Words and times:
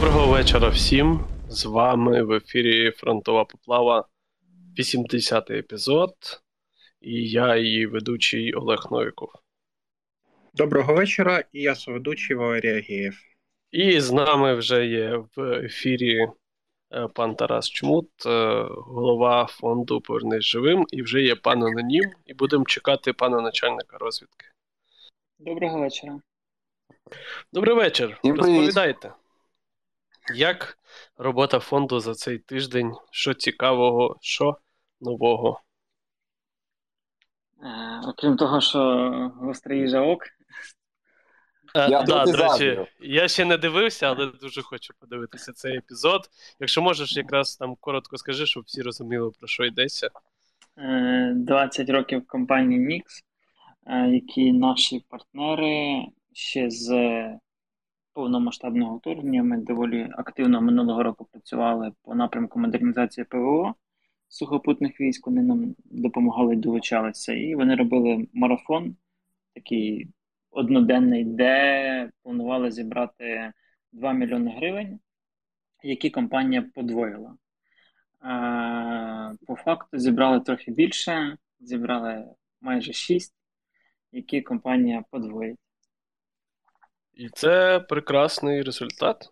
Доброго 0.00 0.26
вечора 0.26 0.68
всім. 0.68 1.20
З 1.48 1.64
вами 1.64 2.22
в 2.22 2.32
ефірі 2.32 2.90
Фронтова 2.90 3.44
Поплава, 3.44 4.04
80-й 4.78 5.58
епізод. 5.58 6.14
І 7.00 7.28
я, 7.28 7.56
її 7.56 7.86
ведучий 7.86 8.52
Олег 8.52 8.86
Новіков. 8.90 9.28
Доброго 10.54 10.94
вечора, 10.94 11.44
і 11.52 11.60
я 11.60 11.74
соведучий 11.74 12.36
Валерій 12.36 12.76
Агієв. 12.78 13.18
І 13.70 14.00
з 14.00 14.12
нами 14.12 14.54
вже 14.54 14.86
є 14.86 15.24
в 15.36 15.42
ефірі 15.52 16.28
е, 16.92 17.08
пан 17.14 17.34
Тарас 17.34 17.70
Чмут, 17.70 18.10
е, 18.26 18.66
голова 18.70 19.46
фонду 19.46 20.00
Повернись 20.00 20.44
живим, 20.44 20.86
і 20.90 21.02
вже 21.02 21.22
є 21.22 21.34
пан 21.34 21.64
Анонім, 21.64 22.10
і 22.26 22.34
будемо 22.34 22.64
чекати 22.64 23.12
пана 23.12 23.40
начальника 23.40 23.98
розвідки. 23.98 24.46
Доброго 25.38 25.80
вечора. 25.80 26.20
Добрий 27.52 27.74
вечір. 27.74 28.20
Розповідайте, 28.24 29.12
як 30.34 30.78
робота 31.16 31.58
фонду 31.58 32.00
за 32.00 32.14
цей 32.14 32.38
тиждень? 32.38 32.92
Що 33.10 33.34
цікавого, 33.34 34.16
що 34.20 34.56
нового? 35.00 35.60
Е, 37.62 38.00
окрім 38.08 38.36
того, 38.36 38.60
що 38.60 38.80
гостра 39.36 39.74
їжа. 39.74 40.16
Е, 41.76 41.88
Я 41.90 42.02
да, 42.02 42.24
до 42.24 42.36
речі, 42.36 42.86
я 43.00 43.28
ще 43.28 43.44
не 43.44 43.56
дивився, 43.56 44.06
але 44.06 44.26
дуже 44.26 44.62
хочу 44.62 44.94
подивитися 45.00 45.52
цей 45.52 45.76
епізод. 45.76 46.30
Якщо 46.60 46.82
можеш, 46.82 47.16
якраз 47.16 47.56
там 47.56 47.76
коротко 47.80 48.16
скажи, 48.16 48.46
щоб 48.46 48.64
всі 48.66 48.82
розуміли, 48.82 49.30
про 49.38 49.48
що 49.48 49.64
йдеться. 49.64 50.10
Е, 50.78 51.32
20 51.36 51.90
років 51.90 52.26
компанії 52.26 52.80
Nix, 52.80 53.22
е, 53.86 54.10
які 54.10 54.52
наші 54.52 55.04
партнери 55.08 56.06
ще 56.32 56.70
з 56.70 56.90
повномасштабного 58.12 58.96
вторгнення. 58.96 59.42
Ми 59.42 59.56
доволі 59.56 60.08
активно 60.12 60.60
минулого 60.60 61.02
року 61.02 61.28
працювали 61.32 61.92
по 62.02 62.14
напрямку 62.14 62.60
модернізації 62.60 63.24
ПВО 63.24 63.74
сухопутних 64.28 65.00
військ. 65.00 65.26
Вони 65.26 65.42
нам 65.42 65.74
допомагали 65.84 66.56
долучалися. 66.56 67.32
І 67.32 67.54
вони 67.54 67.74
робили 67.74 68.26
марафон, 68.32 68.96
такий 69.54 70.08
одноденний, 70.50 71.24
де 71.24 72.10
планували 72.22 72.70
зібрати 72.70 73.52
2 73.92 74.12
мільйони 74.12 74.50
гривень, 74.50 75.00
які 75.82 76.10
компанія 76.10 76.62
подвоїла. 76.74 77.36
По 79.46 79.56
факту 79.56 79.98
зібрали 79.98 80.40
трохи 80.40 80.70
більше, 80.70 81.36
зібрали 81.60 82.24
майже 82.60 82.92
6, 82.92 83.34
які 84.12 84.42
компанія 84.42 85.04
подвоїть. 85.10 85.58
І 87.20 87.28
це 87.28 87.80
прекрасний 87.80 88.62
результат. 88.62 89.30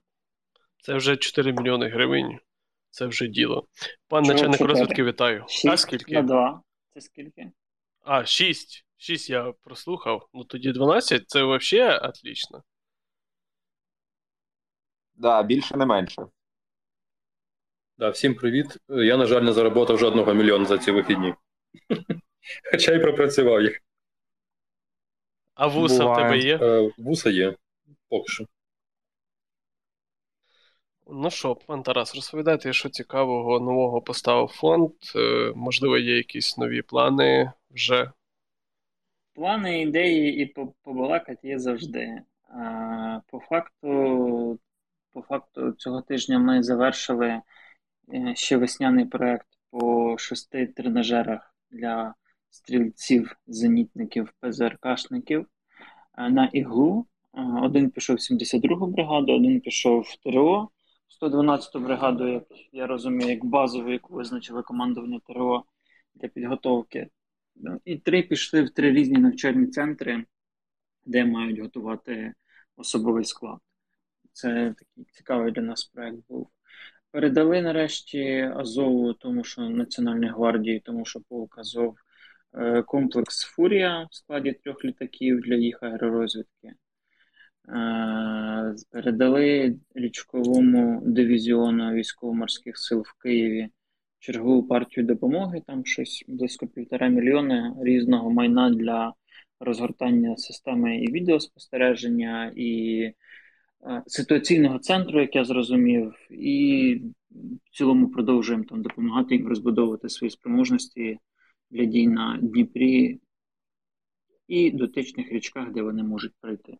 Це 0.83 0.94
вже 0.94 1.17
4 1.17 1.53
мільйони 1.53 1.89
гривень. 1.89 2.39
Це 2.91 3.06
вже 3.06 3.27
діло. 3.27 3.67
Пан 4.08 4.25
Чого 4.25 4.34
начальник 4.34 4.58
чотири? 4.58 4.72
розвідки, 4.72 5.05
вітаю. 5.05 5.44
А 5.44 5.48
6 5.48 5.78
скільки? 5.78 6.14
на 6.14 6.22
2. 6.22 6.62
Це 6.94 7.00
скільки? 7.00 7.50
А, 8.05 8.25
6. 8.25 8.84
6 8.97 9.31
я 9.31 9.53
прослухав. 9.62 10.28
Ну 10.33 10.44
тоді 10.44 10.72
12 10.72 11.31
це 11.31 11.44
взагалі 11.44 11.98
отлично. 11.98 12.62
Да, 15.14 15.42
більше 15.42 15.77
не 15.77 15.86
менше. 15.86 16.22
Да, 17.98 18.11
всім 18.11 18.34
привіт. 18.34 18.77
Я, 18.89 19.16
на 19.16 19.27
жаль, 19.27 19.42
не 19.42 19.53
заработав 19.53 19.98
жодного 19.98 20.34
мільйона 20.34 20.64
за 20.64 20.78
ці 20.78 20.91
вихідні. 20.91 21.34
Хоча 22.70 22.92
й 22.92 22.98
пропрацював 22.98 23.62
їх. 23.62 23.81
А 25.55 25.66
вуса 25.66 26.05
в 26.05 26.16
тебе 26.16 26.39
є? 26.39 26.59
Е, 26.62 26.91
Вуса 26.98 27.31
є, 27.31 27.55
поки 28.08 28.32
що. 28.32 28.44
Ну 31.10 31.30
що, 31.30 31.54
пан 31.54 31.82
Тарас, 31.82 32.14
розповідайте, 32.14 32.72
що 32.72 32.88
цікавого 32.88 33.60
нового 33.60 34.02
поставив 34.02 34.48
фонд. 34.48 34.92
Е, 35.16 35.52
Можливо, 35.56 35.98
є 35.98 36.16
якісь 36.16 36.58
нові 36.58 36.82
плани 36.82 37.52
вже. 37.70 38.12
Плани, 39.34 39.82
ідеї 39.82 40.42
і 40.42 40.54
побалакати 40.82 41.48
є 41.48 41.58
завжди. 41.58 42.22
По 43.26 43.41
факту, 43.41 44.58
по 45.12 45.22
факту, 45.22 45.72
цього 45.72 46.02
тижня 46.02 46.38
ми 46.38 46.62
завершили 46.62 47.28
е, 47.28 48.34
ще 48.34 48.56
весняний 48.56 49.04
проект 49.04 49.47
по 49.70 50.18
шести 50.18 50.66
тренажерах 50.66 51.54
для 51.70 52.14
стрільців, 52.50 53.36
зенітників, 53.47 54.32
ПЗРКшників 54.41 55.47
е, 56.18 56.28
на 56.30 56.50
іглу. 56.52 57.06
Е, 57.38 57.43
Один 57.62 57.91
пішов 57.91 58.16
в 58.16 58.19
72-гу 58.19 58.87
бригаду, 58.87 59.32
один 59.32 59.60
пішов 59.60 60.00
в 60.00 60.16
ТРО, 60.16 60.69
112-ту 61.22 61.81
бригаду, 61.81 62.28
як 62.28 62.44
я 62.72 62.87
розумію, 62.87 63.31
як 63.31 63.44
базову, 63.44 63.91
яку 63.91 64.15
визначили 64.15 64.62
командування 64.62 65.21
ТРО 65.26 65.65
для 66.15 66.28
підготовки. 66.28 67.09
Ну, 67.56 67.81
І 67.84 67.97
три 67.97 68.22
пішли 68.22 68.62
в 68.62 68.71
три 68.71 68.93
різні 68.93 69.19
навчальні 69.19 69.66
центри, 69.66 70.25
де 71.06 71.25
мають 71.25 71.59
готувати 71.59 72.34
особовий 72.77 73.25
склад. 73.25 73.59
Це 74.32 74.75
такий 74.78 75.04
цікавий 75.12 75.53
для 75.53 75.62
нас 75.62 75.84
проект 75.84 76.19
був. 76.28 76.48
Передали 77.10 77.62
нарешті 77.62 78.53
Азову, 78.56 79.12
тому 79.12 79.44
що 79.44 79.62
Національній 79.62 80.28
гвардії, 80.28 80.81
тому 80.81 81.04
що 81.04 81.21
полк 81.28 81.59
Азов 81.59 81.97
е, 82.54 82.82
комплекс 82.82 83.44
Фурія 83.44 84.09
в 84.10 84.15
складі 84.15 84.53
трьох 84.53 84.84
літаків 84.84 85.41
для 85.41 85.54
їх 85.54 85.82
аеророзвідки. 85.82 86.75
Е, 87.68 88.74
Передали 88.90 89.76
річковому 89.94 91.02
дивізіону 91.06 91.92
військово-морських 91.92 92.78
сил 92.78 93.00
в 93.06 93.22
Києві 93.22 93.68
чергову 94.18 94.62
партію 94.62 95.06
допомоги, 95.06 95.62
там 95.66 95.84
щось 95.84 96.24
близько 96.28 96.66
півтора 96.66 97.08
мільйона 97.08 97.76
різного 97.80 98.30
майна 98.30 98.70
для 98.70 99.14
розгортання 99.60 100.36
системи 100.36 100.96
і 100.96 101.12
відеоспостереження, 101.12 102.52
і 102.56 103.00
е, 103.02 103.14
ситуаційного 104.06 104.78
центру, 104.78 105.20
як 105.20 105.36
я 105.36 105.44
зрозумів, 105.44 106.14
і 106.30 107.02
в 107.64 107.76
цілому 107.76 108.08
продовжуємо 108.08 108.64
там 108.64 108.82
допомагати 108.82 109.34
їм 109.34 109.48
розбудовувати 109.48 110.08
свої 110.08 110.30
спроможності 110.30 111.18
для 111.70 111.84
дій 111.84 112.08
на 112.08 112.38
Дніпрі 112.42 113.20
і 114.48 114.70
дотичних 114.70 115.32
річках, 115.32 115.72
де 115.72 115.82
вони 115.82 116.02
можуть 116.02 116.32
пройти. 116.40 116.78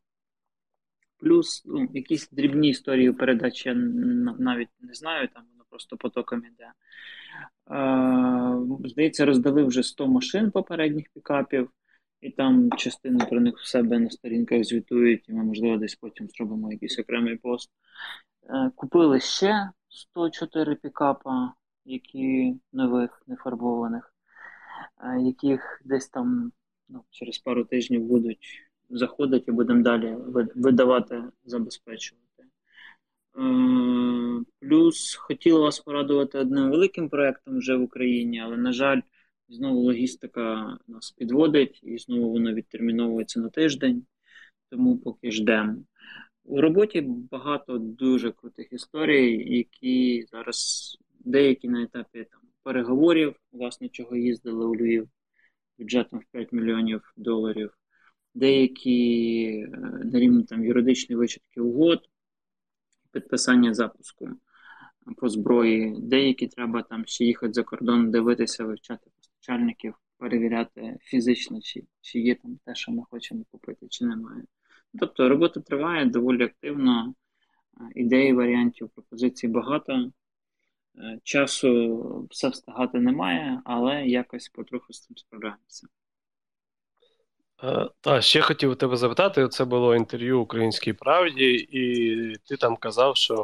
Плюс 1.19 1.63
ну, 1.67 1.89
якісь 1.93 2.31
дрібні 2.31 2.69
історії 2.69 3.13
передачі 3.13 3.69
я 3.69 3.75
навіть 3.75 4.69
не 4.81 4.95
знаю, 4.95 5.29
там 5.29 5.43
воно 5.53 5.65
просто 5.71 5.97
потоком 5.97 6.43
іде. 6.45 6.73
Е, 7.71 8.89
Здається, 8.89 9.27
роздали 9.27 9.65
вже 9.65 9.83
100 9.83 10.09
машин 10.09 10.51
попередніх 10.51 11.07
пікапів, 11.15 11.71
і 12.21 12.31
там 12.31 12.71
частину 12.71 13.19
про 13.19 13.41
них 13.41 13.59
в 13.59 13.67
себе 13.67 13.99
на 13.99 14.11
сторінках 14.11 14.65
звітують, 14.65 15.29
і 15.29 15.33
ми, 15.33 15.45
можливо, 15.45 15.77
десь 15.77 15.95
потім 15.95 16.29
зробимо 16.29 16.73
якийсь 16.73 16.99
окремий 16.99 17.37
пост. 17.37 17.71
Е, 18.51 18.71
Купили 18.75 19.21
ще 19.21 19.71
104 19.89 20.75
пікапа, 20.75 21.53
які 21.85 22.55
нових, 22.73 23.23
нефарбованих, 23.27 24.15
е, 25.05 25.21
яких 25.21 25.83
десь 25.85 26.09
там 26.09 26.53
ну, 26.89 27.05
через 27.11 27.39
пару 27.39 27.65
тижнів 27.65 28.03
будуть 28.03 28.68
заходити 28.91 29.51
і 29.51 29.55
будемо 29.55 29.83
далі 29.83 30.17
видавати, 30.55 31.25
забезпечувати. 31.45 32.45
Е, 33.39 34.45
Плюс 34.61 35.15
хотіла 35.15 35.61
вас 35.61 35.81
порадувати 35.81 36.39
одним 36.39 36.71
великим 36.71 37.09
проектом 37.09 37.59
вже 37.59 37.77
в 37.77 37.83
Україні, 37.83 38.41
але, 38.41 38.57
на 38.57 38.73
жаль, 38.73 39.01
знову 39.49 39.81
логістика 39.81 40.79
нас 40.87 41.11
підводить, 41.11 41.81
і 41.83 41.99
знову 41.99 42.33
воно 42.33 42.55
відтерміновується 42.55 43.41
на 43.41 43.49
тиждень, 43.49 44.07
тому 44.71 44.99
поки 44.99 45.31
ждемо. 45.33 45.77
У 46.45 46.61
роботі 46.61 47.01
багато 47.31 47.79
дуже 47.79 48.33
крутих 48.33 48.73
історій, 48.73 49.57
які 49.57 50.27
зараз 50.33 50.99
деякі 51.21 51.69
на 51.69 51.83
етапі 51.83 52.27
там, 52.31 52.41
переговорів, 52.63 53.35
власне, 53.53 53.89
чого 53.89 54.17
їздили 54.17 54.67
у 54.67 54.77
Львів 54.77 55.09
бюджетом 55.79 56.19
в 56.19 56.25
5 56.33 56.53
мільйонів 56.53 57.13
доларів, 57.17 57.78
деякі 58.35 59.45
е, 59.73 59.79
на 60.05 60.21
рівні 60.21 60.45
там, 60.45 60.65
юридичної 60.65 61.19
вичатки 61.19 61.61
угод, 61.61 62.09
підписання 63.13 63.75
запуску 63.75 64.29
по 65.17 65.29
зброї, 65.29 65.95
деякі 65.99 66.47
треба 66.47 66.83
там 66.83 67.07
ще 67.07 67.25
їхати 67.25 67.53
за 67.53 67.63
кордон, 67.63 68.11
дивитися, 68.11 68.65
вивчати 68.65 69.11
постачальників, 69.17 69.95
перевіряти 70.17 70.99
фізично, 71.03 71.61
чи, 71.61 71.85
чи 72.01 72.21
є 72.21 72.35
там 72.35 72.59
те, 72.65 72.75
що 72.75 72.93
ми 72.93 73.03
хочемо 73.11 73.45
купити, 73.51 73.87
чи 73.89 74.05
немає. 74.07 74.45
Тобто 74.99 75.29
робота 75.29 75.61
триває 75.61 76.05
доволі 76.07 76.45
активно, 76.45 77.15
е, 77.81 77.85
ідей, 77.95 78.33
варіантів, 78.33 78.89
пропозицій 78.89 79.49
багато. 79.49 80.13
Е, 80.99 81.19
Часу 81.23 82.27
все 82.31 82.49
встигати 82.49 83.01
немає, 83.01 83.63
але 83.65 84.07
якось 84.07 84.49
потроху 84.49 84.93
з 84.93 85.01
цим 85.01 85.17
справляємося. 85.17 85.87
Е, 87.65 87.89
Та, 88.01 88.21
ще 88.21 88.41
хотів 88.41 88.71
у 88.71 88.75
тебе 88.75 88.97
запитати: 88.97 89.49
це 89.49 89.65
було 89.65 89.97
інтерв'ю 89.97 90.41
Українській 90.41 90.93
правді, 90.93 91.53
і 91.71 92.37
ти 92.49 92.57
там 92.57 92.77
казав, 92.77 93.17
що 93.17 93.35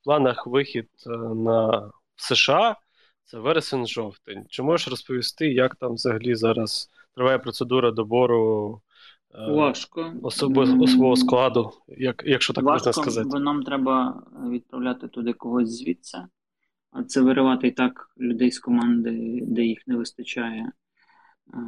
в 0.00 0.04
планах 0.04 0.46
вихід 0.46 0.88
е, 1.06 1.10
на 1.34 1.90
США. 2.16 2.76
Це 3.24 3.38
вересень-жовтень. 3.38 4.44
Чи 4.48 4.62
можеш 4.62 4.88
розповісти, 4.88 5.52
як 5.52 5.76
там 5.76 5.92
взагалі 5.94 6.34
зараз 6.34 6.90
триває 7.14 7.38
процедура 7.38 7.90
добору 7.90 8.80
е, 9.34 9.52
Важко. 9.52 10.12
особо, 10.22 10.62
М, 10.62 10.80
особового 10.80 11.16
складу, 11.16 11.70
як, 11.88 12.22
якщо 12.26 12.52
так 12.52 12.64
можна 12.64 12.92
сказати? 12.92 13.28
бо 13.32 13.38
нам 13.38 13.62
треба 13.62 14.22
відправляти 14.50 15.08
туди 15.08 15.32
когось 15.32 15.68
звідси, 15.78 16.18
а 16.90 17.02
це 17.04 17.20
виривати 17.20 17.68
і 17.68 17.70
так 17.70 18.10
людей 18.20 18.50
з 18.50 18.58
команди, 18.58 19.40
де 19.42 19.62
їх 19.62 19.78
не 19.86 19.96
вистачає, 19.96 20.72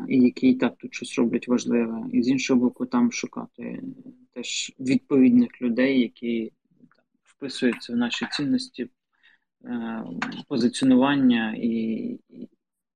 і 0.09 0.19
які 0.19 0.49
і 0.49 0.55
так 0.55 0.77
тут 0.79 0.95
щось 0.95 1.19
роблять 1.19 1.49
важливе. 1.49 2.05
І 2.13 2.23
з 2.23 2.29
іншого 2.29 2.61
боку, 2.61 2.87
там 2.87 3.13
шукати 3.13 3.83
теж 4.33 4.73
відповідних 4.81 5.63
людей, 5.63 6.01
які 6.01 6.53
там, 6.79 7.05
вписуються 7.23 7.93
в 7.93 7.97
наші 7.97 8.27
цінності, 8.33 8.91
е, 9.65 10.05
позиціонування 10.49 11.55
і, 11.59 12.19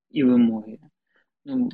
і, 0.09 0.23
вимоги. 0.23 0.77
Ну, 1.45 1.69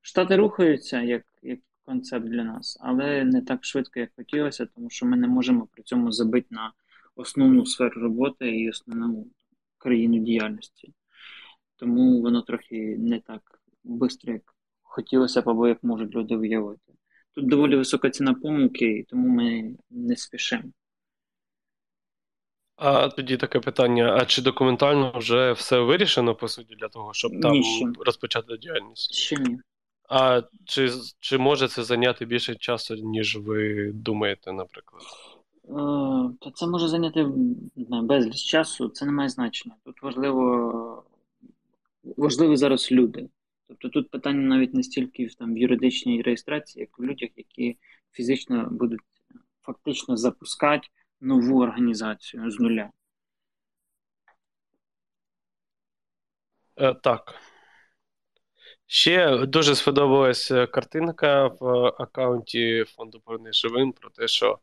Штати 0.00 0.36
рухаються 0.36 1.02
як, 1.02 1.24
як 1.42 1.60
концепт 1.82 2.26
для 2.26 2.44
нас, 2.44 2.78
але 2.80 3.24
не 3.24 3.40
так 3.40 3.64
швидко, 3.64 4.00
як 4.00 4.10
хотілося, 4.16 4.66
тому 4.66 4.90
що 4.90 5.06
ми 5.06 5.16
не 5.16 5.28
можемо 5.28 5.68
при 5.72 5.82
цьому 5.82 6.12
забити 6.12 6.46
на 6.50 6.72
основну 7.14 7.66
сферу 7.66 8.00
роботи 8.00 8.58
і 8.58 8.70
основну 8.70 9.26
країну 9.78 10.18
діяльності. 10.18 10.94
Тому 11.76 12.22
воно 12.22 12.42
трохи 12.42 12.96
не 12.98 13.20
так 13.20 13.59
швидко, 13.84 14.30
як 14.30 14.54
хотілося 14.82 15.42
б, 15.42 15.48
або 15.48 15.68
як 15.68 15.84
можуть 15.84 16.14
люди 16.14 16.36
уявити. 16.36 16.92
Тут 17.34 17.48
доволі 17.48 17.76
висока 17.76 18.10
ціна 18.10 18.34
помилки, 18.34 18.86
і 18.86 19.02
тому 19.02 19.28
ми 19.28 19.74
не 19.90 20.16
спішимо. 20.16 20.64
А 22.76 23.08
тоді 23.08 23.36
таке 23.36 23.60
питання: 23.60 24.16
а 24.20 24.24
чи 24.24 24.42
документально 24.42 25.12
вже 25.16 25.52
все 25.52 25.80
вирішено, 25.80 26.34
по 26.34 26.48
суті, 26.48 26.74
для 26.74 26.88
того, 26.88 27.12
щоб 27.14 27.32
там 27.42 27.52
Ні, 27.52 27.62
ще. 27.62 27.86
розпочати 28.04 28.56
діяльність? 28.56 29.14
Ще 29.14 29.36
ні. 29.36 29.58
А 30.08 30.42
чи, 30.64 30.90
чи 31.20 31.38
може 31.38 31.68
це 31.68 31.84
зайняти 31.84 32.24
більше 32.24 32.54
часу, 32.54 32.94
ніж 32.94 33.36
ви 33.36 33.90
думаєте, 33.94 34.52
наприклад? 34.52 35.02
Е, 35.64 36.34
Та 36.40 36.50
це 36.54 36.66
може 36.66 36.88
зайняти 36.88 37.26
безліч 38.02 38.44
часу, 38.44 38.88
це 38.88 39.06
не 39.06 39.12
має 39.12 39.28
значення. 39.28 39.74
Тут 39.84 40.02
важливо, 40.02 41.04
важливі 42.16 42.56
зараз 42.56 42.92
люди. 42.92 43.28
Тобто 43.70 43.88
тут 43.88 44.10
питання 44.10 44.40
навіть 44.40 44.74
не 44.74 44.82
стільки 44.82 45.26
в, 45.26 45.34
там, 45.34 45.54
в 45.54 45.58
юридичній 45.58 46.22
реєстрації, 46.22 46.80
як 46.80 46.98
в 46.98 47.02
людях, 47.02 47.30
які 47.36 47.78
фізично 48.12 48.68
будуть 48.70 49.00
фактично 49.62 50.16
запускати 50.16 50.88
нову 51.20 51.62
організацію 51.62 52.50
з 52.50 52.60
нуля. 52.60 52.90
Е, 56.76 56.94
так. 56.94 57.34
Ще 58.86 59.46
дуже 59.46 59.74
сподобалась 59.74 60.50
е, 60.50 60.66
картинка 60.66 61.46
в 61.46 61.86
аккаунті 61.86 62.84
фонду 62.88 63.20
«Повернись 63.20 63.56
живим 63.56 63.92
про 63.92 64.10
те, 64.10 64.28
що 64.28 64.58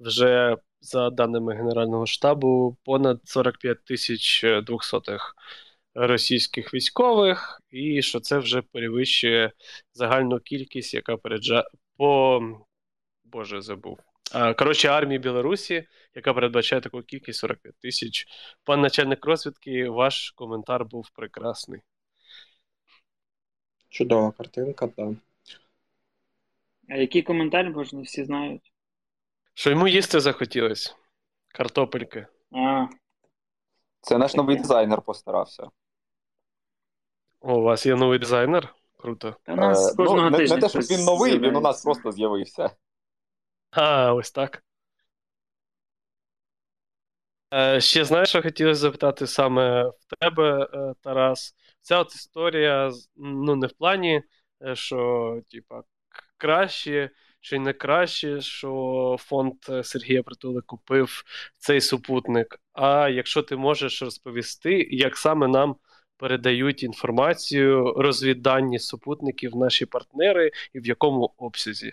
вже 0.00 0.56
за 0.80 1.10
даними 1.10 1.54
Генерального 1.54 2.06
штабу 2.06 2.76
понад 2.84 3.20
45 3.24 3.84
тисяч 3.84 4.44
двохсотих 4.66 5.34
російських 6.06 6.74
військових, 6.74 7.60
і 7.70 8.02
що 8.02 8.20
це 8.20 8.38
вже 8.38 8.62
перевищує 8.62 9.52
загальну 9.92 10.40
кількість, 10.40 10.94
яка 10.94 11.16
переджа 11.16 11.64
по 11.96 12.40
Боже, 13.24 13.60
забув. 13.62 13.98
Коротше, 14.58 14.88
армії 14.88 15.18
Білорусі, 15.18 15.86
яка 16.14 16.34
передбачає 16.34 16.82
таку 16.82 17.02
кількість 17.02 17.38
45 17.38 17.74
тисяч. 17.82 18.26
Пан 18.64 18.80
начальник 18.80 19.26
розвідки, 19.26 19.88
ваш 19.88 20.30
коментар 20.30 20.84
був 20.84 21.10
прекрасний. 21.14 21.80
Чудова 23.88 24.30
картинка, 24.32 24.86
так. 24.88 25.08
А 26.88 26.96
який 26.96 27.22
коментар, 27.22 27.70
бо 27.70 27.84
ж 27.84 27.96
не 27.96 28.02
всі 28.02 28.24
знають? 28.24 28.72
Що 29.54 29.70
йому 29.70 29.88
їсти 29.88 30.20
захотілося? 30.20 30.94
Картопельки. 31.48 32.26
А, 32.52 32.86
Це 34.00 34.18
наш 34.18 34.34
новий 34.34 34.56
дизайнер 34.56 35.02
постарався. 35.02 35.68
О, 37.40 37.54
у 37.58 37.62
вас 37.62 37.86
є 37.86 37.94
новий 37.96 38.18
дизайнер? 38.18 38.74
Круто. 38.96 39.36
та 39.44 39.52
у 39.52 39.56
нас 39.56 39.92
Е, 39.92 39.96
кожного 39.96 40.22
ну, 40.22 40.30
не, 40.30 40.36
тижня. 40.38 40.56
не 40.56 40.62
те, 40.62 40.68
щоб 40.68 40.82
він 40.82 41.04
новий, 41.04 41.38
він 41.38 41.56
у 41.56 41.60
нас 41.60 41.82
просто 41.84 42.12
з'явився. 42.12 42.70
А, 43.70 44.14
ось 44.14 44.30
так. 44.30 44.62
Е, 47.54 47.80
ще 47.80 48.04
знаєш, 48.04 48.28
що 48.28 48.42
хотілося 48.42 48.80
запитати 48.80 49.26
саме 49.26 49.84
в 49.84 50.16
тебе, 50.20 50.68
е, 50.74 50.94
Тарас. 51.02 51.54
Ця 51.80 51.98
от 51.98 52.14
історія, 52.14 52.90
ну, 53.16 53.56
не 53.56 53.66
в 53.66 53.72
плані, 53.72 54.22
е, 54.62 54.76
що, 54.76 55.40
типа, 55.50 55.82
краще 56.36 57.10
чи 57.40 57.58
не 57.58 57.72
краще, 57.72 58.40
що 58.40 59.16
фонд 59.20 59.54
Сергія 59.82 60.22
Притули 60.22 60.62
купив 60.66 61.22
цей 61.58 61.80
супутник. 61.80 62.60
А 62.72 63.08
якщо 63.08 63.42
ти 63.42 63.56
можеш 63.56 64.02
розповісти, 64.02 64.88
як 64.90 65.16
саме 65.16 65.48
нам 65.48 65.76
передають 66.18 66.82
інформацію, 66.82 67.92
розвіддані 67.92 68.78
супутників 68.78 69.56
наші 69.56 69.86
партнери 69.86 70.50
і 70.72 70.80
в 70.80 70.86
якому 70.86 71.34
обсязі? 71.36 71.92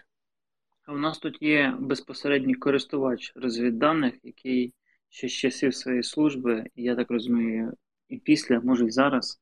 У 0.88 0.98
нас 0.98 1.18
тут 1.18 1.42
є 1.42 1.76
безпосередній 1.80 2.56
користувач 2.56 3.32
розвідданих, 3.36 4.14
який 4.24 4.74
ще 5.10 5.28
з 5.28 5.32
часів 5.32 5.76
своєї 5.76 6.04
служби, 6.04 6.66
і 6.76 6.84
я 6.84 6.96
так 6.96 7.12
розумію, 7.12 7.74
і 8.10 8.18
після, 8.18 8.60
може, 8.60 8.86
і 8.86 8.92
зараз, 8.92 9.42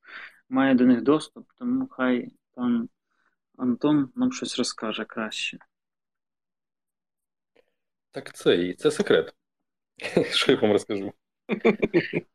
має 0.50 0.74
до 0.74 0.85
них 0.85 1.01
доступ, 1.01 1.47
тому 1.57 1.88
хай 1.88 2.31
пан 2.56 2.89
Антон 3.57 4.09
нам 4.15 4.31
щось 4.31 4.57
розкаже 4.57 5.06
краще. 5.06 5.57
Так 8.12 8.33
це 8.35 8.56
і 8.56 8.74
це 8.74 8.91
секрет. 8.91 9.35
Що 10.31 10.51
я 10.51 10.57
вам 10.57 10.71
розкажу? 10.71 11.13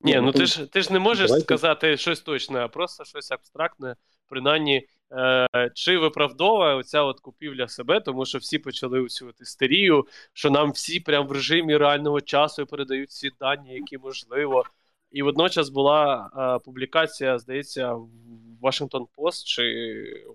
Ні, 0.00 0.20
ну 0.20 0.32
ти 0.32 0.46
ж 0.46 0.66
ти 0.66 0.82
ж 0.82 0.92
не 0.92 0.98
можеш 0.98 1.26
Давайте. 1.26 1.44
сказати 1.44 1.96
щось 1.96 2.20
точне, 2.20 2.58
а 2.58 2.68
просто 2.68 3.04
щось 3.04 3.30
абстрактне, 3.30 3.96
принаймні, 4.28 4.88
е, 5.12 5.70
чи 5.74 5.98
виправдовує 5.98 6.74
оця 6.74 7.02
от 7.02 7.20
купівля 7.20 7.68
себе, 7.68 8.00
тому 8.00 8.26
що 8.26 8.38
всі 8.38 8.58
почали 8.58 9.06
цю 9.06 9.32
істерію, 9.40 10.06
що 10.32 10.50
нам 10.50 10.70
всі 10.70 11.00
прям 11.00 11.26
в 11.26 11.32
режимі 11.32 11.76
реального 11.76 12.20
часу 12.20 12.66
передають 12.66 13.10
всі 13.10 13.30
дані, 13.40 13.74
які 13.74 13.98
можливо. 13.98 14.64
І 15.10 15.22
водночас 15.22 15.68
була 15.68 16.30
е, 16.36 16.64
публікація, 16.64 17.38
здається, 17.38 17.94
в 17.94 18.08
Washington 18.62 19.06
Post 19.16 19.44
чи 19.44 19.62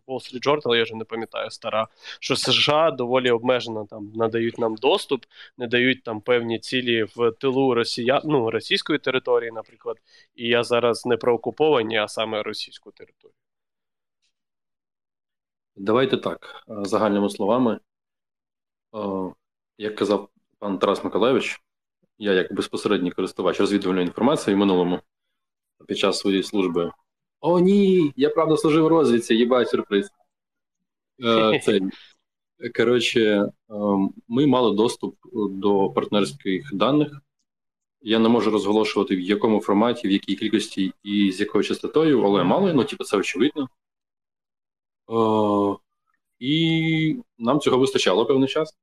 Wall 0.08 0.16
Street 0.16 0.48
Journal, 0.48 0.76
я 0.76 0.84
вже 0.84 0.96
не 0.96 1.06
пам'ятаю, 1.06 1.52
стара, 1.52 1.88
що 2.20 2.36
США 2.36 2.92
доволі 2.92 3.32
обмежено 3.32 3.88
там 3.90 4.12
надають 4.16 4.58
нам 4.58 4.76
доступ, 4.76 5.26
не 5.58 5.68
дають 5.68 6.04
там 6.04 6.22
певні 6.22 6.60
цілі 6.60 7.04
в 7.04 7.32
тилу 7.32 7.74
росія... 7.74 8.22
ну, 8.26 8.52
російської 8.52 9.00
території, 9.00 9.52
наприклад. 9.52 9.98
І 10.36 10.48
я 10.48 10.64
зараз 10.64 11.06
не 11.06 11.18
про 11.18 11.34
окуповані, 11.34 11.98
а 11.98 12.08
саме 12.08 12.44
російську 12.44 12.92
територію. 12.92 13.36
Давайте 15.76 16.18
так, 16.18 16.64
е, 16.70 16.86
загальними 16.86 17.30
словами. 17.30 17.80
Е, 18.96 19.34
Як 19.78 19.96
казав 19.96 20.30
пан 20.60 20.80
Тарас 20.80 21.04
Миколайович, 21.04 21.62
я 22.18 22.34
як 22.34 22.54
безпосередній 22.54 23.12
користувач 23.12 23.60
розвідувальної 23.60 24.08
інформації 24.08 24.56
в 24.56 24.58
минулому 24.58 25.00
під 25.88 25.98
час 25.98 26.20
своєї 26.20 26.44
служби. 26.44 26.92
О, 27.40 27.60
ні! 27.60 28.14
Я 28.16 28.30
правда 28.30 28.58
служив 28.58 28.86
у 28.86 28.90
розвідці, 28.90 29.36
їбать 29.36 29.70
сюрприз. 29.70 30.12
Е, 31.24 31.60
Це, 31.64 31.80
коротше, 32.76 33.22
е, 33.22 33.50
ми 34.28 34.48
мали 34.48 34.76
доступ 34.76 35.16
до 35.34 35.90
партнерських 35.90 36.74
даних. 36.74 37.22
Я 38.02 38.20
не 38.20 38.30
можу 38.30 38.52
розголошувати 38.52 39.16
в 39.16 39.20
якому 39.20 39.62
форматі, 39.62 40.08
в 40.08 40.12
якій 40.12 40.36
кількості 40.36 40.94
і 41.04 41.32
з 41.32 41.40
якою 41.40 41.64
частотою, 41.64 42.24
але 42.24 42.44
мали, 42.44 42.74
ну, 42.74 42.84
типу, 42.84 43.04
це 43.04 43.18
очевидно. 43.18 43.70
Е, 45.10 45.78
і 46.40 47.18
нам 47.38 47.60
цього 47.60 47.78
вистачало 47.78 48.26
певний 48.26 48.50
час. 48.50 48.78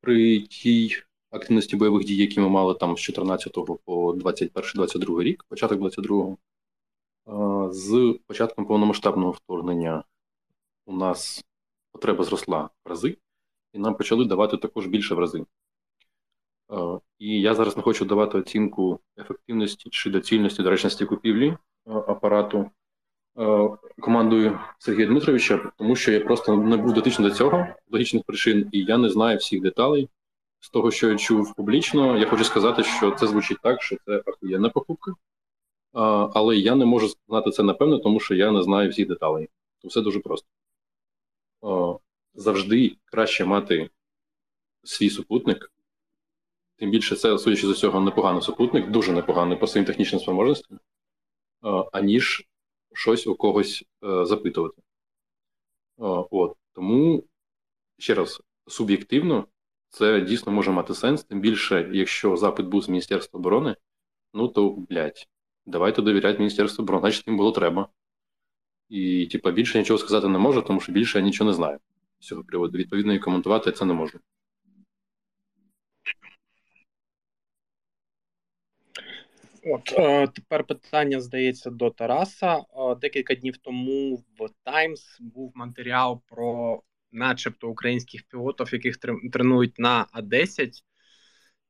При 0.00 0.40
тій 0.40 0.96
активності 1.30 1.76
бойових 1.76 2.04
дій, 2.04 2.16
які 2.16 2.40
ми 2.40 2.48
мали 2.48 2.74
там 2.74 2.96
з 2.96 3.00
14 3.00 3.52
по 3.84 4.12
21-22 4.12 5.22
рік, 5.22 5.44
початок 5.48 5.80
22-го, 5.80 6.36
е, 7.68 7.72
з 7.72 8.18
початком 8.26 8.66
повномасштабного 8.66 9.30
вторгнення 9.30 10.04
у 10.86 10.92
нас 10.92 11.44
потреба 11.92 12.24
зросла 12.24 12.70
в 12.84 12.88
рази, 12.88 13.16
і 13.72 13.78
нам 13.78 13.94
почали 13.94 14.24
давати 14.24 14.56
також 14.56 14.86
більше 14.86 15.14
в 15.14 15.18
рази. 15.18 15.44
І 17.18 17.40
я 17.40 17.54
зараз 17.54 17.76
не 17.76 17.82
хочу 17.82 18.04
давати 18.04 18.38
оцінку 18.38 19.00
ефективності 19.18 19.90
чи 19.90 20.10
доцільності, 20.10 20.62
доречності 20.62 21.04
купівлі 21.04 21.56
апарату 21.86 22.70
командою 24.00 24.58
Сергія 24.78 25.06
Дмитровича, 25.06 25.72
тому 25.78 25.96
що 25.96 26.12
я 26.12 26.20
просто 26.20 26.56
не 26.56 26.76
був 26.76 26.92
дотичний 26.92 27.28
до 27.28 27.34
цього 27.34 27.66
логічних 27.90 28.24
причин, 28.24 28.68
і 28.72 28.84
я 28.84 28.98
не 28.98 29.10
знаю 29.10 29.38
всіх 29.38 29.62
деталей, 29.62 30.08
з 30.60 30.70
того, 30.70 30.90
що 30.90 31.10
я 31.10 31.16
чув 31.16 31.54
публічно, 31.54 32.18
я 32.18 32.26
хочу 32.26 32.44
сказати, 32.44 32.84
що 32.84 33.10
це 33.10 33.26
звучить 33.26 33.58
так, 33.62 33.82
що 33.82 33.96
це 34.06 34.22
ахуєнна 34.26 34.68
покупка. 34.68 35.14
А, 35.92 36.30
але 36.34 36.56
я 36.56 36.74
не 36.74 36.84
можу 36.84 37.08
знати 37.28 37.50
це 37.50 37.62
напевно, 37.62 37.98
тому 37.98 38.20
що 38.20 38.34
я 38.34 38.50
не 38.50 38.62
знаю 38.62 38.90
всіх 38.90 39.08
деталей. 39.08 39.48
То 39.82 39.88
все 39.88 40.00
дуже 40.00 40.20
просто. 40.20 40.48
А, 41.62 41.94
завжди 42.34 42.96
краще 43.04 43.44
мати 43.44 43.90
свій 44.82 45.10
супутник. 45.10 45.72
Тим 46.76 46.90
більше 46.90 47.16
це, 47.16 47.38
судячи 47.38 47.66
з 47.66 47.70
усього, 47.70 48.00
непоганий 48.00 48.42
супутник, 48.42 48.90
дуже 48.90 49.12
непоганий 49.12 49.58
по 49.58 49.66
своїм 49.66 49.86
технічним 49.86 50.20
спроможностям, 50.20 50.80
аніж 51.92 52.48
щось 52.92 53.26
у 53.26 53.34
когось 53.34 53.84
а, 54.00 54.24
запитувати. 54.24 54.82
От. 56.30 56.56
Тому, 56.72 57.24
ще 57.98 58.14
раз, 58.14 58.42
суб'єктивно, 58.66 59.46
це 59.90 60.20
дійсно 60.20 60.52
може 60.52 60.70
мати 60.70 60.94
сенс, 60.94 61.24
тим 61.24 61.40
більше, 61.40 61.90
якщо 61.92 62.36
запит 62.36 62.66
був 62.66 62.82
з 62.82 62.88
Міністерства 62.88 63.38
оборони, 63.38 63.76
ну 64.34 64.48
то, 64.48 64.70
блядь, 64.70 65.28
давайте 65.66 66.02
довіряти 66.02 66.38
Міністерству 66.38 66.82
оборони, 66.82 67.00
значить 67.00 67.26
їм 67.26 67.36
було 67.36 67.52
треба. 67.52 67.88
І, 68.88 69.26
типа, 69.26 69.50
більше 69.50 69.78
нічого 69.78 69.98
сказати 69.98 70.28
не 70.28 70.38
можу, 70.38 70.62
тому 70.62 70.80
що 70.80 70.92
більше 70.92 71.18
я 71.18 71.24
нічого 71.24 71.50
не 71.50 71.54
знаю 71.54 71.78
з 72.20 72.26
цього 72.26 72.44
приводу. 72.44 72.78
Відповідно, 72.78 73.14
і 73.14 73.18
коментувати 73.18 73.72
це 73.72 73.84
не 73.84 73.94
можу. 73.94 74.20
От 79.64 79.92
е, 79.92 80.26
тепер 80.26 80.64
питання 80.64 81.20
здається 81.20 81.70
до 81.70 81.90
Тараса. 81.90 82.56
Е, 82.56 82.94
декілька 82.94 83.34
днів 83.34 83.56
тому 83.56 84.16
в 84.16 84.42
Times 84.66 85.16
був 85.20 85.52
матеріал 85.54 86.22
про, 86.26 86.82
начебто, 87.12 87.68
українських 87.68 88.22
пілотів, 88.22 88.68
яких 88.72 88.96
тренують 89.32 89.78
на 89.78 90.06
А10. 90.14 90.82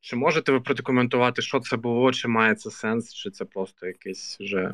Чи 0.01 0.17
можете 0.17 0.53
ви 0.53 0.61
прокоментувати, 0.61 1.43
що 1.43 1.61
це 1.61 1.77
було, 1.77 2.13
чи 2.13 2.29
має 2.29 2.55
це 2.55 2.71
сенс, 2.71 3.15
чи 3.15 3.31
це 3.31 3.45
просто 3.45 3.87
якесь 3.87 4.37
вже 4.41 4.73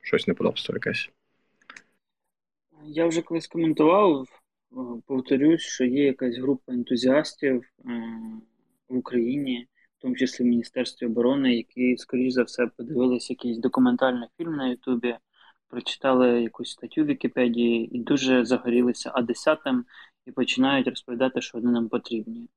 щось 0.00 0.26
неподобство 0.26 0.74
якесь? 0.74 1.10
Я 2.84 3.06
вже 3.06 3.22
колись 3.22 3.46
коментував. 3.46 4.26
Е, 4.72 4.76
повторюсь, 5.06 5.62
що 5.62 5.84
є 5.84 6.04
якась 6.04 6.36
група 6.36 6.72
ентузіастів 6.72 7.62
е, 7.62 7.90
в 8.88 8.96
Україні, 8.96 9.66
в 9.98 10.02
тому 10.02 10.16
числі 10.16 10.44
в 10.44 10.48
Міністерстві 10.48 11.06
оборони, 11.06 11.56
які, 11.56 11.96
скоріш 11.96 12.32
за 12.32 12.42
все, 12.42 12.66
подивилися 12.76 13.32
якийсь 13.32 13.58
документальний 13.58 14.28
фільм 14.36 14.56
на 14.56 14.68
Ютубі, 14.68 15.16
прочитали 15.74 16.42
якусь 16.42 16.70
статтю 16.70 17.02
в 17.02 17.06
Вікіпедії 17.06 17.96
і 17.96 17.98
дуже 17.98 18.44
загорілися 18.44 19.10
А10 19.10 19.82
і 20.26 20.30
починають 20.30 20.88
розповідати, 20.88 21.40
що 21.40 21.58
вони 21.58 21.70
нам 21.70 21.88
потрібні. 21.88 22.48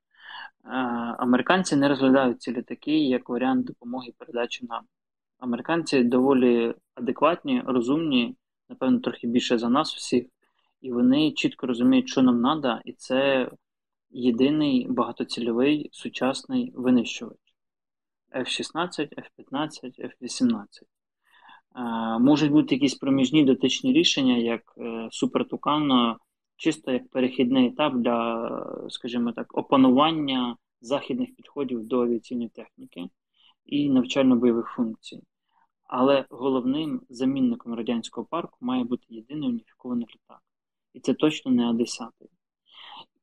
Американці 1.17 1.75
не 1.75 1.87
розглядають 1.87 2.41
ці 2.41 2.51
літаки 2.51 2.97
як 2.97 3.29
варіант 3.29 3.65
допомоги 3.65 4.13
передачі 4.17 4.65
нам. 4.69 4.83
Американці 5.39 6.03
доволі 6.03 6.75
адекватні, 6.95 7.63
розумні, 7.65 8.35
напевно, 8.69 8.99
трохи 8.99 9.27
більше 9.27 9.57
за 9.57 9.69
нас 9.69 9.95
всіх, 9.95 10.25
і 10.81 10.91
вони 10.91 11.31
чітко 11.31 11.67
розуміють, 11.67 12.09
що 12.09 12.21
нам 12.21 12.61
треба, 12.61 12.81
і 12.85 12.93
це 12.93 13.49
єдиний 14.09 14.87
багатоцільовий 14.89 15.89
сучасний 15.93 16.73
винищувач 16.75 17.37
F-16, 18.35 19.09
F-15, 19.17 20.11
F-18. 20.11 20.96
Можуть 22.19 22.51
бути 22.51 22.75
якісь 22.75 22.95
проміжні 22.95 23.43
дотичні 23.43 23.93
рішення, 23.93 24.37
як 24.37 24.61
е, 24.77 25.07
Супертукан, 25.11 26.15
чисто 26.55 26.91
як 26.91 27.09
перехідний 27.09 27.67
етап 27.67 27.95
для, 27.95 28.87
скажімо 28.89 29.31
так, 29.31 29.57
опанування 29.57 30.57
західних 30.81 31.35
підходів 31.35 31.83
до 31.83 32.01
авіаційної 32.01 32.49
техніки 32.49 33.09
і 33.65 33.89
навчально-бойових 33.89 34.65
функцій. 34.75 35.21
Але 35.83 36.25
головним 36.29 37.01
замінником 37.09 37.73
радянського 37.73 38.27
парку 38.29 38.57
має 38.61 38.83
бути 38.83 39.03
єдиний 39.09 39.49
уніфікований 39.49 40.07
літак. 40.15 40.41
І 40.93 40.99
це 40.99 41.13
точно 41.13 41.51
не 41.51 41.63
А-10. 41.69 42.07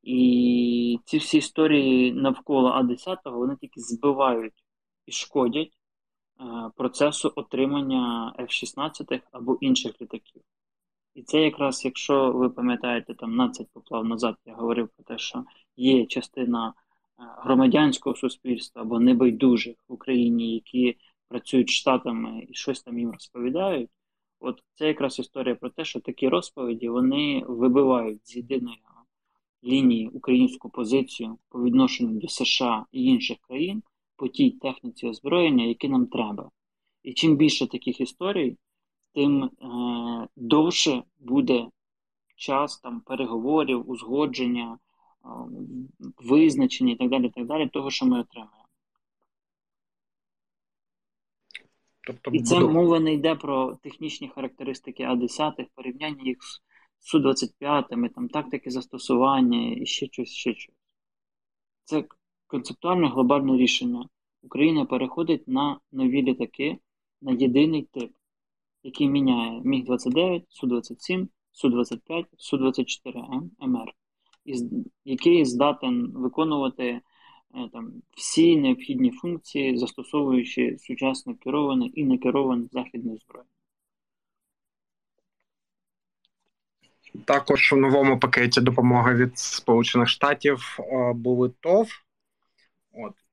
І 0.03 0.99
ці 1.05 1.17
всі 1.17 1.37
історії 1.37 2.13
навколо 2.13 2.69
А-10 2.69 3.17
вони 3.25 3.55
тільки 3.55 3.81
збивають 3.81 4.63
і 5.05 5.11
шкодять 5.11 5.71
е, 5.71 5.84
процесу 6.75 7.33
отримання 7.35 8.33
F-16 8.39 9.21
або 9.31 9.57
інших 9.61 10.01
літаків. 10.01 10.41
І 11.13 11.23
це 11.23 11.41
якраз, 11.41 11.85
якщо 11.85 12.31
ви 12.31 12.49
пам'ятаєте, 12.49 13.13
там 13.13 13.33
12 13.33 13.67
поплав 13.73 14.05
назад 14.05 14.35
я 14.45 14.53
говорив 14.53 14.89
про 14.95 15.03
те, 15.03 15.17
що 15.17 15.45
є 15.77 16.05
частина 16.05 16.67
е, 16.67 16.73
громадянського 17.37 18.15
суспільства 18.15 18.81
або 18.81 18.99
небайдужих 18.99 19.75
в 19.87 19.93
Україні, 19.93 20.53
які 20.53 20.97
працюють 21.27 21.69
штатами 21.69 22.45
і 22.49 22.53
щось 22.53 22.83
там 22.83 22.99
їм 22.99 23.11
розповідають. 23.11 23.89
От 24.39 24.63
це 24.73 24.87
якраз 24.87 25.19
історія 25.19 25.55
про 25.55 25.69
те, 25.69 25.85
що 25.85 25.99
такі 25.99 26.29
розповіді 26.29 26.89
вони 26.89 27.43
вибивають 27.47 28.27
з 28.27 28.35
єдиної 28.35 28.77
лінії 29.65 30.07
українську 30.07 30.69
позицію 30.69 31.37
по 31.49 31.63
відношенню 31.63 32.19
до 32.19 32.27
США 32.27 32.85
і 32.91 33.03
інших 33.03 33.37
країн 33.41 33.83
по 34.15 34.27
тій 34.27 34.51
техніці 34.51 35.07
озброєння, 35.07 35.65
які 35.65 35.89
нам 35.89 36.07
треба. 36.07 36.51
І 37.05 37.13
чим 37.13 37.35
більше 37.35 37.67
таких 37.67 38.01
історій, 38.01 38.57
тим 39.13 39.43
е, 39.43 39.49
довше 40.35 41.03
буде 41.19 41.67
час 42.35 42.79
там 42.79 43.01
переговорів, 43.01 43.89
узгодження, 43.89 44.77
е, 45.25 45.27
визначення 46.17 46.93
і 46.93 46.95
так 46.95 47.09
далі, 47.09 47.29
так 47.29 47.45
далі, 47.45 47.69
того, 47.69 47.91
що 47.91 48.05
ми 48.05 48.19
отримаємо. 48.19 48.65
Тобто, 52.07 52.31
І 52.31 52.43
це 52.43 52.59
мова 52.59 52.99
не 52.99 53.13
йде 53.13 53.35
про 53.35 53.75
технічні 53.75 54.29
характеристики 54.29 55.03
А-10, 55.03 55.65
порівняння 55.75 56.23
їх 56.23 56.37
з 56.43 56.61
Су-25, 57.13 58.09
там 58.09 58.29
тактики 58.29 58.71
застосування 58.71 59.71
і 59.71 59.85
ще 59.85 60.07
щось, 60.07 60.29
ще 60.29 60.53
щось. 60.53 60.75
Це 61.83 62.03
концептуально 62.47 63.09
глобальне 63.09 63.57
рішення. 63.57 64.09
Україна 64.41 64.85
переходить 64.85 65.47
на 65.47 65.79
нові 65.91 66.21
літаки, 66.21 66.77
на 67.21 67.31
єдиний 67.31 67.83
тип 67.83 68.11
який 68.85 69.09
міняє 69.09 69.61
Міг-29, 69.63 70.43
Су-27, 70.49 71.27
Су-25, 71.53 72.25
Су-24 72.37 73.41
МР, 73.59 73.91
який 75.05 75.45
здатен 75.45 76.11
виконувати 76.15 76.83
е, 76.85 77.01
там, 77.73 77.93
всі 78.17 78.57
необхідні 78.57 79.11
функції, 79.11 79.77
застосовуючи 79.77 80.77
сучасно 80.79 81.35
кероване 81.35 81.85
і 81.85 82.05
некероване 82.05 82.67
західне 82.71 83.17
зброї. 83.17 83.47
Також 87.25 87.73
у 87.73 87.75
новому 87.75 88.19
пакеті 88.19 88.61
допомоги 88.61 89.15
від 89.15 89.37
Сполучених 89.37 90.09
Штатів 90.09 90.77
е, 90.79 91.13
були 91.13 91.51
ТОВ. 91.59 92.04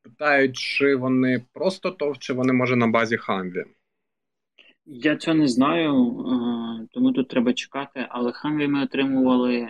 Питають, 0.02 0.56
чи 0.56 0.96
вони 0.96 1.44
просто 1.52 1.90
ТОВ, 1.90 2.18
чи 2.18 2.32
вони 2.32 2.52
може 2.52 2.76
на 2.76 2.86
базі 2.86 3.16
Хамві. 3.16 3.64
Я 4.86 5.16
цього 5.16 5.36
не 5.36 5.48
знаю, 5.48 5.92
е, 5.92 6.86
тому 6.90 7.12
тут 7.12 7.28
треба 7.28 7.52
чекати. 7.52 8.06
Але 8.08 8.32
хамві 8.32 8.68
ми 8.68 8.82
отримували 8.82 9.68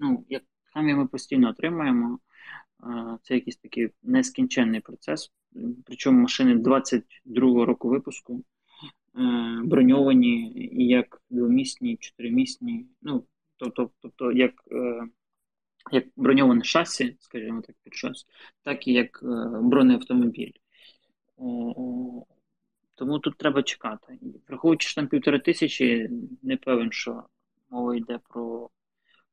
ну, 0.00 0.24
як 0.28 0.42
хамві 0.64 0.94
ми 0.94 1.06
постійно 1.06 1.48
отримуємо. 1.48 2.18
Е, 2.84 3.18
це 3.22 3.34
якийсь 3.34 3.56
такий 3.56 3.88
нескінченний 4.02 4.80
процес. 4.80 5.32
Причому 5.86 6.20
машини 6.20 6.54
22-го 6.54 7.64
року 7.64 7.88
випуску 7.88 8.44
е, 9.18 9.60
броньовані 9.64 10.52
як 10.72 11.22
двомісні, 11.30 11.96
чотиримісні. 11.96 12.86
Ну, 13.02 13.24
тобто, 13.56 13.90
тобто 14.00 14.32
як 14.32 14.52
як 15.90 16.04
броньоване 16.16 16.64
шасі, 16.64 17.16
скажімо 17.20 17.62
так, 17.66 17.76
під 17.82 17.94
щось, 17.94 18.26
так 18.62 18.88
і 18.88 18.92
як 18.92 19.20
бронеавтомобіль. 19.62 20.52
Тому 22.94 23.18
тут 23.18 23.38
треба 23.38 23.62
чекати. 23.62 24.18
Враховуючи 24.48 24.88
що 24.88 25.00
там 25.00 25.08
півтори 25.08 25.38
тисячі, 25.38 26.08
не 26.42 26.56
певен, 26.56 26.92
що 26.92 27.24
мова 27.70 27.96
йде 27.96 28.18
про 28.28 28.70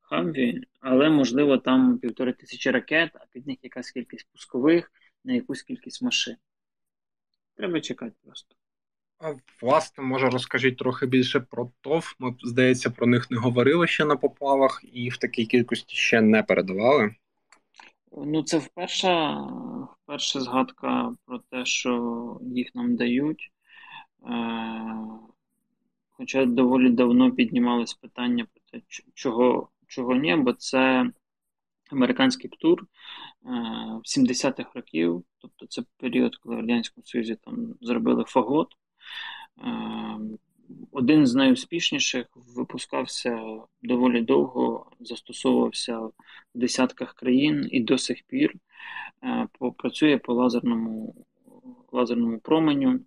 Хамві, 0.00 0.60
але 0.80 1.10
можливо 1.10 1.58
там 1.58 1.98
півтори 1.98 2.32
тисячі 2.32 2.70
ракет, 2.70 3.10
а 3.14 3.26
під 3.32 3.46
них 3.46 3.58
якась 3.62 3.90
кількість 3.90 4.28
пускових 4.32 4.92
на 5.24 5.32
якусь 5.32 5.62
кількість 5.62 6.02
машин. 6.02 6.36
Треба 7.54 7.80
чекати 7.80 8.16
просто. 8.24 8.56
Власне, 9.62 10.04
може 10.04 10.30
розкажіть 10.30 10.78
трохи 10.78 11.06
більше 11.06 11.40
про 11.40 11.70
ТОВ. 11.80 12.14
Ми, 12.18 12.34
здається, 12.42 12.90
про 12.90 13.06
них 13.06 13.30
не 13.30 13.38
говорили 13.38 13.86
ще 13.86 14.04
на 14.04 14.16
поплавах 14.16 14.84
і 14.92 15.08
в 15.08 15.16
такій 15.16 15.46
кількості 15.46 15.96
ще 15.96 16.20
не 16.20 16.42
передавали. 16.42 17.14
Ну, 18.12 18.42
це 18.42 18.58
вперше, 18.58 19.36
вперше 20.02 20.40
згадка 20.40 21.14
про 21.26 21.38
те, 21.38 21.64
що 21.64 22.40
їх 22.42 22.74
нам 22.74 22.96
дають. 22.96 23.52
Е, 24.26 24.32
хоча 26.10 26.44
доволі 26.44 26.90
давно 26.90 27.32
піднімалось 27.32 27.94
питання 27.94 28.46
про 28.54 28.62
те, 28.80 28.86
чого 29.14 29.68
чого 29.86 30.14
ні, 30.14 30.36
бо 30.36 30.52
це 30.52 31.10
американський 31.90 32.50
птур 32.50 32.86
в 33.42 34.18
70-х 34.18 34.70
років, 34.74 35.24
тобто 35.38 35.66
це 35.66 35.82
період, 35.96 36.36
коли 36.36 36.56
в 36.56 36.58
Радянському 36.58 37.04
Союзі 37.04 37.36
там 37.44 37.74
зробили 37.80 38.24
фагот. 38.24 38.76
Один 40.92 41.26
з 41.26 41.34
найуспішніших 41.34 42.26
випускався 42.56 43.40
доволі 43.82 44.20
довго, 44.20 44.90
застосовувався 45.00 45.98
в 45.98 46.12
десятках 46.54 47.14
країн 47.14 47.68
і 47.70 47.80
до 47.80 47.98
сих 47.98 48.22
пір 48.22 48.54
працює 49.76 50.18
по 50.18 50.34
лазерному 50.34 51.14
лазерному 51.92 52.38
променю. 52.38 53.00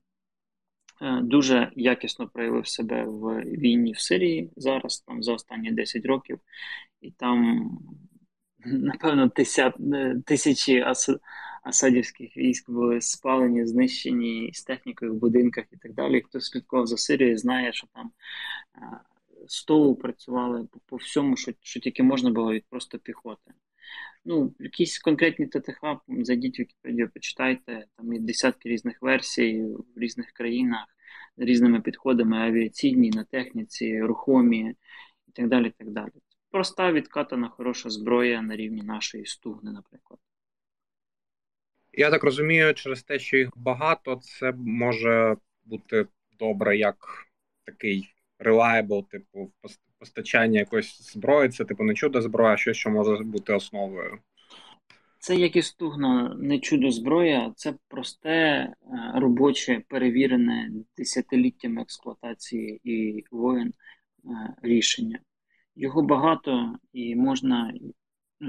Дуже 1.22 1.72
якісно 1.76 2.28
проявив 2.28 2.68
себе 2.68 3.06
в 3.06 3.42
війні 3.42 3.92
в 3.92 4.00
Сирії 4.00 4.52
зараз, 4.56 5.00
там 5.00 5.24
за 5.24 5.34
останні 5.34 5.72
10 5.72 6.06
років, 6.06 6.40
і 7.02 7.12
там 7.12 7.70
напевно, 8.66 9.32
тисячі 10.26 10.82
ас, 10.82 11.10
асадівських 11.64 12.38
військ 12.38 12.70
були 12.70 13.02
спалені, 13.02 13.66
знищені 13.66 14.50
з 14.54 14.64
технікою 14.64 15.14
в 15.14 15.18
будинках 15.18 15.66
і 15.72 15.78
так 15.78 15.94
далі. 15.94 16.22
Хто 16.22 16.42
слідкував 16.42 16.88
за 16.88 16.98
Сирією, 16.98 17.38
знає, 17.38 17.74
що 17.74 17.88
там 17.94 18.12
столу 19.48 19.96
працювали 19.96 20.68
по, 20.86 20.96
всьому, 20.96 21.38
що 21.38 21.52
що 21.62 21.80
тільки 21.80 22.04
можна 22.04 22.30
було 22.32 22.54
від 22.54 22.66
просто 22.70 23.00
піхоти. 23.00 23.54
Ну, 24.26 24.54
якісь 24.60 25.00
конкретні 25.00 25.48
ТТХ, 25.48 25.82
зайдіть 26.08 26.60
в 26.60 26.62
Вікіпедію, 26.62 27.10
почитайте, 27.14 27.86
там 27.98 28.14
є 28.14 28.20
десятки 28.20 28.70
різних 28.70 29.02
версій 29.02 29.64
в 29.96 30.00
різних 30.00 30.32
країнах, 30.32 30.86
з 31.38 31.42
різними 31.42 31.82
підходами 31.82 32.38
авіаційні, 32.38 33.10
на 33.10 33.24
техніці, 33.24 34.02
рухомі 34.02 34.76
і 35.28 35.32
так 35.32 35.48
далі. 35.48 35.74
Так 35.78 35.90
далі 35.90 36.12
проста 36.54 36.92
відкатана 36.92 37.50
хороша 37.50 37.90
зброя 37.90 38.42
на 38.42 38.56
рівні 38.56 38.82
нашої 38.82 39.26
стугни, 39.26 39.72
наприклад. 39.72 40.20
Я 41.94 42.12
так 42.12 42.24
розумію, 42.24 42.74
через 42.74 43.04
те, 43.04 43.20
що 43.20 43.38
їх 43.38 43.50
багато, 43.56 44.16
це 44.16 44.52
може 44.58 45.38
бути 45.66 46.08
добре 46.40 46.78
як 46.78 46.98
такий 47.66 48.14
reliable, 48.40 49.08
типу, 49.08 49.52
постачання 50.00 50.60
якоїсь 50.60 51.14
зброї, 51.14 51.50
це 51.50 51.66
типу 51.66 51.84
не 51.84 51.94
чудо 51.94 52.22
зброя, 52.22 52.54
а 52.54 52.58
щось, 52.58 52.78
що 52.78 52.90
може 52.90 53.24
бути 53.24 53.54
основою. 53.54 54.20
Це 55.20 55.36
як 55.36 55.56
і 55.56 55.62
стугна, 55.62 56.36
не 56.40 56.60
чудо 56.60 56.92
зброя, 56.92 57.54
це 57.56 57.74
просте, 57.88 58.30
е, 58.30 58.76
робоче, 59.16 59.82
перевірене 59.88 60.72
десятиліттями 60.98 61.82
експлуатації 61.82 62.82
і 62.84 63.26
воєн 63.32 63.68
е, 63.68 63.74
рішення. 64.62 65.20
Його 65.76 66.02
багато 66.02 66.76
і 66.94 67.16
можна, 67.16 67.74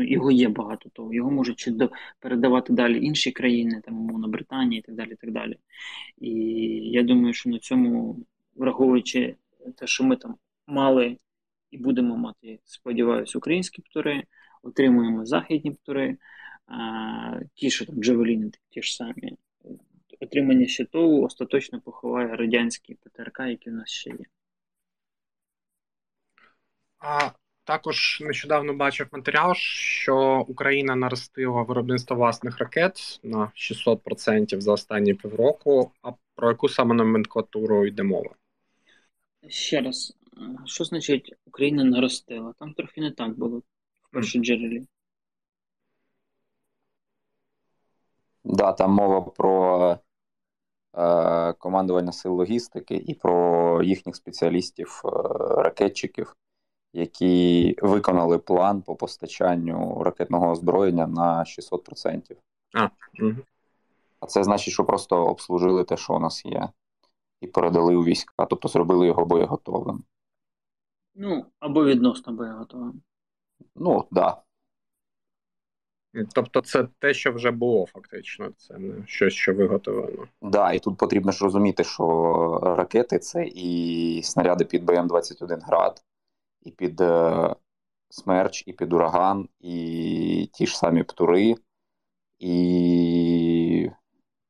його 0.02 0.30
є 0.30 0.48
багато 0.48 0.88
того, 0.88 1.14
його 1.14 1.30
можуть 1.30 1.68
передавати 2.20 2.72
далі 2.72 3.04
інші 3.04 3.32
країни, 3.32 3.80
там, 3.84 3.98
умовно, 4.00 4.28
Британія 4.28 4.78
і 4.78 4.82
так 4.82 4.94
далі. 4.94 5.12
І 5.12 5.16
так 5.16 5.32
далі. 5.32 5.58
І 6.18 6.30
я 6.90 7.02
думаю, 7.02 7.34
що 7.34 7.50
на 7.50 7.58
цьому, 7.58 8.18
враховуючи 8.54 9.36
те, 9.76 9.86
що 9.86 10.04
ми 10.04 10.16
там 10.16 10.34
мали 10.66 11.18
і 11.70 11.78
будемо 11.78 12.16
мати, 12.16 12.58
сподіваюся, 12.64 13.38
українські 13.38 13.82
птури, 13.82 14.22
отримуємо 14.62 15.26
західні 15.26 15.70
птури, 15.70 16.16
а, 16.66 17.40
ті, 17.54 17.70
що 17.70 17.86
там 17.86 18.02
Джавеліни, 18.02 18.50
ті 18.70 18.82
ж 18.82 18.96
самі. 18.96 19.36
Отримання 20.20 20.66
щитову 20.66 21.22
остаточно 21.22 21.80
поховає 21.80 22.36
радянські 22.36 22.94
ПТРК, 22.94 23.40
які 23.40 23.70
в 23.70 23.72
нас 23.72 23.90
ще 23.90 24.10
є. 24.10 24.24
А 26.98 27.30
також 27.64 28.20
нещодавно 28.20 28.74
бачив 28.74 29.08
матеріал, 29.12 29.54
що 29.54 30.44
Україна 30.48 30.96
наростила 30.96 31.62
виробництво 31.62 32.16
власних 32.16 32.58
ракет 32.58 33.20
на 33.22 33.52
600% 33.54 34.60
за 34.60 34.72
останні 34.72 35.14
півроку. 35.14 35.90
А 36.02 36.12
про 36.34 36.48
яку 36.48 36.68
саме 36.68 36.94
номенклатуру 36.94 37.86
йде 37.86 38.02
мова? 38.02 38.30
Ще 39.48 39.80
раз, 39.80 40.16
що 40.64 40.84
значить 40.84 41.34
Україна 41.46 41.84
наростила? 41.84 42.54
Там 42.58 42.72
трохи 42.72 43.00
не 43.00 43.10
так 43.10 43.38
було 43.38 43.58
в 43.58 44.10
першоджерелі. 44.10 44.78
Так, 48.44 48.56
да, 48.56 48.72
там 48.72 48.90
мова 48.90 49.20
про 49.20 49.98
е, 50.98 51.52
командування 51.52 52.12
сил 52.12 52.32
логістики 52.32 52.94
і 52.96 53.14
про 53.14 53.82
їхніх 53.82 54.16
спеціалістів, 54.16 55.02
е, 55.04 55.08
ракетчиків 55.62 56.36
які 56.94 57.76
виконали 57.82 58.38
план 58.38 58.82
по 58.82 58.96
постачанню 58.96 60.02
ракетного 60.02 60.50
озброєння 60.50 61.06
на 61.06 61.44
600%. 61.44 62.36
А, 62.74 62.88
угу. 63.20 63.34
а 64.20 64.26
це 64.26 64.44
значить, 64.44 64.74
що 64.74 64.84
просто 64.84 65.26
обслужили 65.26 65.84
те, 65.84 65.96
що 65.96 66.14
у 66.14 66.18
нас 66.18 66.44
є, 66.44 66.68
і 67.40 67.46
передали 67.46 67.96
у 67.96 68.04
війська, 68.04 68.46
тобто 68.46 68.68
зробили 68.68 69.06
його 69.06 69.24
боєготовим. 69.24 70.04
Ну, 71.14 71.46
або 71.60 71.84
відносно 71.84 72.32
боєготовим. 72.32 73.02
Ну, 73.76 74.00
так. 74.00 74.08
Да. 74.10 74.42
Тобто 76.34 76.60
це 76.60 76.88
те, 76.98 77.14
що 77.14 77.32
вже 77.32 77.50
було, 77.50 77.86
фактично, 77.86 78.50
це 78.56 78.78
не 78.78 79.06
щось, 79.06 79.34
що 79.34 79.54
виготовлено. 79.54 80.16
Так, 80.16 80.50
да, 80.50 80.72
і 80.72 80.78
тут 80.78 80.96
потрібно 80.98 81.32
ж 81.32 81.44
розуміти, 81.44 81.84
що 81.84 82.60
ракети 82.62 83.18
це 83.18 83.44
і 83.46 84.20
снаряди 84.22 84.64
під 84.64 84.84
БМ-21 84.84 85.60
град, 85.60 86.04
і 86.64 86.70
під 86.70 87.00
е, 87.00 87.54
смерч, 88.08 88.64
і 88.66 88.72
під 88.72 88.92
ураган, 88.92 89.48
і 89.60 90.50
ті 90.52 90.66
ж 90.66 90.78
самі 90.78 91.02
птури, 91.02 91.54
і. 92.38 93.90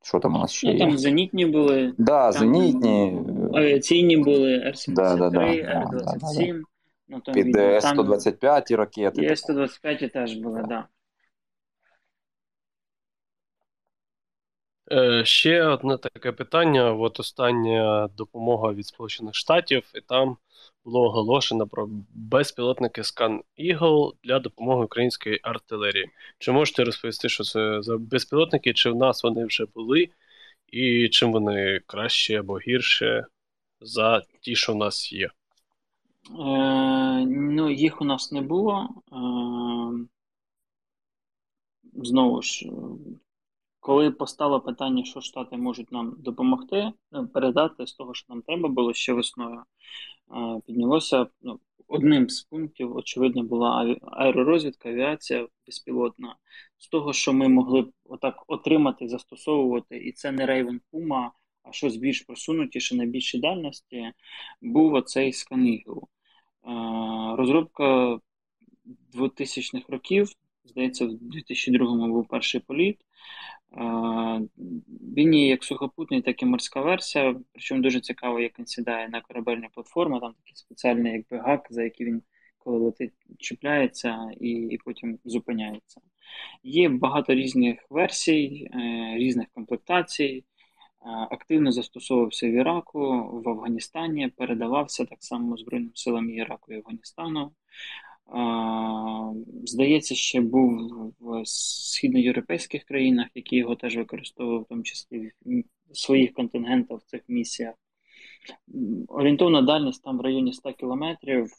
Що 0.03 0.19
там 0.19 0.35
у 0.35 0.39
нас 0.39 0.53
ще? 0.53 0.73
Ну, 0.73 0.79
там 0.79 0.99
зенітні 0.99 1.47
були. 1.47 1.95
Да, 1.99 2.33
там 2.33 2.41
зенітні. 2.41 3.23
Авіаційні 3.55 4.17
були 4.17 4.55
Р-73, 4.55 4.95
да, 4.95 5.17
да, 5.17 5.31
да, 5.31 5.41
Р-27. 5.41 6.63
Ну, 7.09 7.21
там 7.21 7.35
Під 7.35 7.57
С-125 7.57 8.77
ракети. 8.77 9.23
І 9.23 9.29
С-125 9.29 10.13
теж 10.13 10.35
були, 10.35 10.61
так. 10.61 10.69
Да. 10.69 10.89
Е, 14.93 15.25
ще 15.25 15.65
одне 15.65 15.99
таке 15.99 16.33
питання: 16.33 16.93
от 16.93 17.21
остання 17.21 18.09
допомога 18.17 18.73
від 18.73 18.87
Сполучених 18.87 19.35
Штатів, 19.35 19.91
і 19.95 20.01
там 20.01 20.37
було 20.85 21.03
оголошено 21.03 21.67
про 21.67 21.89
безпілотники 22.15 23.01
Scan 23.01 23.41
Eagle 23.59 24.13
для 24.25 24.39
допомоги 24.39 24.85
української 24.85 25.41
артилерії. 25.43 26.11
Чи 26.39 26.53
можете 26.53 26.85
розповісти, 26.85 27.29
що 27.29 27.45
це 27.45 27.83
за 27.83 27.99
безпілотники? 27.99 28.73
Чи 28.73 28.91
в 28.91 28.97
нас 28.97 29.25
вони 29.25 29.45
вже 29.45 29.67
були, 29.75 30.09
і 30.69 31.09
чим 31.09 31.33
вони 31.33 31.81
краще 31.87 32.41
або 32.41 32.59
гірше 32.59 33.27
за 33.81 34.23
ті, 34.41 34.57
що 34.57 34.73
в 34.73 34.77
нас 34.77 35.13
є? 35.13 35.27
Е, 35.27 37.25
Ну, 37.27 37.71
їх 37.71 38.01
у 38.01 38.05
нас 38.05 38.33
не 38.33 38.41
було. 38.41 38.89
Е, 39.13 39.17
Знову 41.97 42.43
ж, 42.43 42.67
коли 43.81 44.11
постало 44.11 44.61
питання, 44.61 45.05
що 45.05 45.21
Штати 45.21 45.57
можуть 45.57 45.93
нам 45.93 46.17
допомогти, 46.19 46.93
ну, 47.13 47.29
передати 47.29 47.87
з 47.87 47.93
того, 47.93 48.15
що 48.15 48.27
нам 48.29 48.43
треба 48.43 48.69
було 48.69 48.95
ще 48.95 49.13
весною, 49.13 49.63
піднялося 50.67 51.27
ну, 51.43 51.61
одним 51.89 52.31
з 52.31 52.43
пунктів, 52.43 52.97
очевидно, 52.97 53.43
була 53.43 53.97
аеророзвідка, 54.03 54.89
авіація 54.89 55.49
безпілотна. 55.67 56.37
З 56.79 56.89
того, 56.89 57.13
що 57.13 57.33
ми 57.33 57.49
могли 57.49 57.83
б 57.83 57.93
отак 58.05 58.45
отримати, 58.47 59.09
застосовувати, 59.09 59.97
і 59.97 60.13
це 60.13 60.33
не 60.33 60.47
Raven 60.47 60.81
Puma, 60.93 61.31
а 61.63 61.73
щось 61.73 61.97
більш 61.97 62.21
просунутіше 62.21 62.97
на 62.97 63.05
більшій 63.05 63.39
дальності, 63.39 64.13
був 64.63 64.95
оцей 64.95 65.33
сканігл. 65.33 66.09
Розробка 67.37 68.19
2000-х 69.15 69.85
років, 69.89 70.29
здається, 70.65 71.07
в 71.07 71.11
2002-му 71.11 72.09
був 72.09 72.29
перший 72.29 72.61
політ. 72.61 72.99
Він 75.17 75.35
є 75.35 75.49
як 75.49 75.65
сухопутний, 75.65 76.23
так 76.23 76.43
і 76.43 76.47
морська 76.47 76.81
версія. 76.81 77.37
Причому 77.53 77.83
дуже 77.83 78.01
цікаво, 78.01 78.41
як 78.41 78.59
він 78.59 78.67
сідає 78.67 79.09
на 79.09 79.21
корабельну 79.21 79.69
платформу. 79.75 80.21
Там 80.21 80.33
такий 80.33 80.57
спеціальний 80.57 81.13
якби 81.13 81.39
гак, 81.39 81.67
за 81.71 81.83
який 81.83 82.07
він 82.07 82.23
коли 82.59 82.79
летить, 82.79 83.13
чіпляється 83.39 84.31
і 84.41 84.49
і 84.49 84.79
потім 84.85 85.19
зупиняється. 85.25 86.01
Є 86.63 86.89
багато 86.89 87.35
різних 87.35 87.87
версій, 87.91 88.69
е, 88.75 89.15
різних 89.19 89.47
комплектацій. 89.55 90.45
Активно 91.31 91.73
застосовувався 91.73 92.47
в 92.47 92.51
Іраку, 92.51 93.01
в 93.45 93.49
Афганістані, 93.49 94.29
передавався 94.29 95.05
так 95.05 95.19
само 95.21 95.57
Збройним 95.57 95.91
силам 95.95 96.31
Іраку 96.31 96.73
і 96.73 96.77
Афганістану. 96.77 97.53
Здається, 99.65 100.15
ще 100.15 100.41
був 100.41 100.91
в 101.21 101.43
східноєвропейських 101.47 102.85
країнах, 102.85 103.29
які 103.35 103.57
його 103.57 103.77
теж 103.77 103.97
використовували, 103.97 104.63
в 104.63 104.67
тому 104.69 104.83
числі 104.83 105.33
в 105.91 105.97
своїх 105.99 106.33
контингентах 106.33 107.01
в 107.01 107.05
цих 107.05 107.21
місіях. 107.29 107.75
Орієнтовна 109.09 109.63
дальність 109.63 110.03
там 110.03 110.19
в 110.19 110.21
районі 110.21 110.53
100 110.53 110.73
кілометрів, 110.73 111.51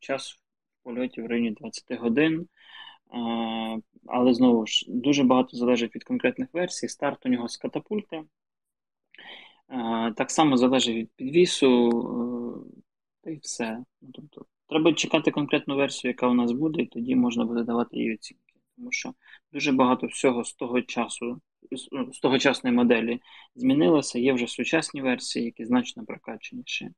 час 0.00 0.32
в 0.32 0.38
польоті 0.82 1.22
в 1.22 1.26
районі 1.26 1.50
20 1.50 2.00
годин. 2.00 2.48
Але 4.06 4.34
знову 4.34 4.66
ж 4.66 4.86
дуже 4.88 5.24
багато 5.24 5.56
залежить 5.56 5.94
від 5.94 6.04
конкретних 6.04 6.48
версій. 6.52 6.88
Старт 6.88 7.26
у 7.26 7.28
нього 7.28 7.48
з 7.48 7.56
катапульти. 7.56 8.22
Так 10.16 10.30
само 10.30 10.56
залежить 10.56 10.96
від 10.96 11.10
підвісу, 11.16 11.90
та 13.20 13.30
й 13.30 13.36
все. 13.36 13.84
Ну, 14.02 14.08
тобто, 14.12 14.46
Треба 14.68 14.92
чекати 14.92 15.30
конкретну 15.30 15.76
версію, 15.76 16.10
яка 16.10 16.28
у 16.28 16.34
нас 16.34 16.52
буде, 16.52 16.82
і 16.82 16.86
тоді 16.86 17.16
можна 17.16 17.44
буде 17.44 17.62
давати 17.62 17.96
її 17.96 18.14
оцінки. 18.14 18.42
Тому 18.76 18.92
що 18.92 19.14
дуже 19.52 19.72
багато 19.72 20.06
всього 20.06 20.44
з 20.44 20.52
того 20.52 20.82
часу, 20.82 21.40
з 22.12 22.18
тогочасної 22.18 22.76
моделі 22.76 23.20
змінилося. 23.54 24.18
Є 24.18 24.32
вже 24.32 24.46
сучасні 24.46 25.02
версії, 25.02 25.44
які 25.44 25.64
значно 25.64 26.04
прокачаніші. 26.04 26.90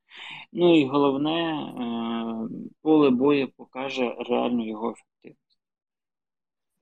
Ну 0.53 0.79
і 0.79 0.85
головне, 0.85 1.31
е, 1.31 2.73
поле 2.81 3.09
бою 3.09 3.51
покаже 3.57 4.15
реальну 4.29 4.67
його 4.67 4.91
ефективність. 4.91 5.59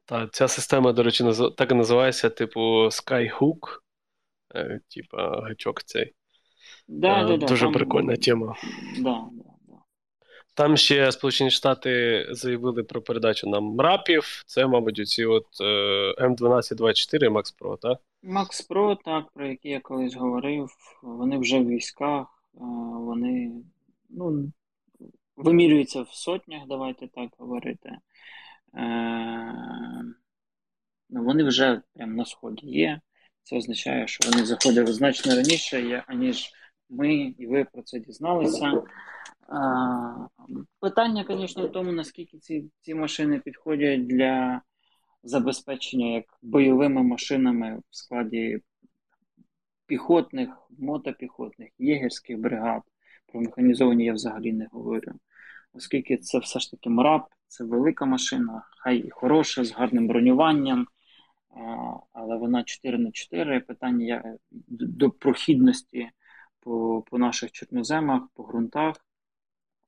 Так, 0.06 0.34
ця 0.34 0.48
система, 0.48 0.94
до 0.94 1.04
речі, 1.04 1.24
так 1.58 1.72
і 1.72 1.76
називається, 1.76 2.30
типу 2.30 2.60
Skyhook, 2.86 3.80
е, 4.56 4.80
типа 4.88 5.42
гачок 5.42 5.84
цей. 5.84 6.14
Да, 6.88 7.24
да, 7.24 7.38
Дуже 7.38 7.66
там, 7.66 7.74
прикольна 7.74 8.16
тема. 8.16 8.56
Да, 9.00 9.26
да. 9.32 9.37
Там 10.58 10.78
ще 10.78 11.12
Сполучені 11.12 11.52
Штати 11.52 12.26
заявили 12.32 12.84
про 12.84 13.02
передачу 13.02 13.50
нам 13.50 13.64
МРАПів. 13.64 14.44
Це, 14.46 14.68
мабуть, 14.68 15.00
оці 15.00 15.26
от 15.26 15.46
е, 15.62 15.64
М1224 16.20 17.30
Max 17.30 17.60
Pro, 17.60 17.78
так? 17.78 18.00
Max 18.24 18.70
Pro, 18.70 18.98
так, 19.06 19.26
про 19.34 19.48
які 19.48 19.70
я 19.70 19.80
колись 19.80 20.16
говорив, 20.16 20.70
вони 21.04 21.38
вже 21.38 21.60
в 21.60 21.68
військах, 21.68 22.28
е, 22.56 22.60
вони 22.94 23.52
ну, 24.10 24.52
вимірюються 25.36 26.02
в 26.02 26.10
сотнях, 26.10 26.62
давайте 26.68 27.08
так 27.08 27.30
говорити. 27.38 27.90
Е, 27.90 29.54
ну, 31.10 31.24
Вони 31.24 31.44
вже 31.44 31.82
прямо 31.94 32.14
на 32.14 32.26
сході 32.26 32.68
є. 32.68 33.02
Це 33.44 33.58
означає, 33.58 34.08
що 34.08 34.30
вони 34.32 34.46
заходили 34.46 34.94
значно 34.94 35.36
раніше, 35.36 36.04
аніж 36.08 36.52
ми 36.90 37.16
і 37.16 37.48
ви 37.48 37.66
про 37.74 37.82
це 37.82 38.00
дізналися. 38.00 38.84
Питання, 40.80 41.26
звісно, 41.30 41.68
в 41.68 41.72
тому, 41.72 41.92
наскільки 41.92 42.38
ці 42.38 42.72
ці 42.82 42.96
машини 42.96 43.40
підходять 43.40 44.08
для 44.08 44.62
забезпечення 45.24 46.08
як 46.08 46.26
бойовими 46.42 47.04
машинами 47.04 47.82
в 47.90 47.96
складі 47.96 48.60
піхотних, 49.86 50.50
мотопіхотних, 50.80 51.70
єгерських 51.80 52.40
бригад. 52.40 52.82
Про 53.28 53.42
механізовані 53.42 54.06
я 54.06 54.14
взагалі 54.14 54.54
не 54.54 54.68
говорю. 54.72 55.12
Оскільки 55.74 56.18
це 56.18 56.40
все 56.40 56.60
ж 56.60 56.72
таки 56.72 56.90
МРАП, 56.90 57.26
це 57.48 57.64
велика 57.64 58.06
машина, 58.06 58.64
хай 58.78 58.98
і 58.98 59.10
хороша, 59.10 59.64
з 59.64 59.72
гарним 59.72 60.08
бронюванням, 60.08 60.88
але 62.14 62.38
вона 62.38 62.64
4 62.64 62.98
на 62.98 63.12
4 63.12 63.60
Питання 63.60 64.38
до 64.70 65.10
прохідності 65.10 66.10
по, 66.60 67.04
по 67.10 67.18
наших 67.18 67.52
чорноземах, 67.52 68.24
по 68.34 68.44
ґрунтах 68.44 69.07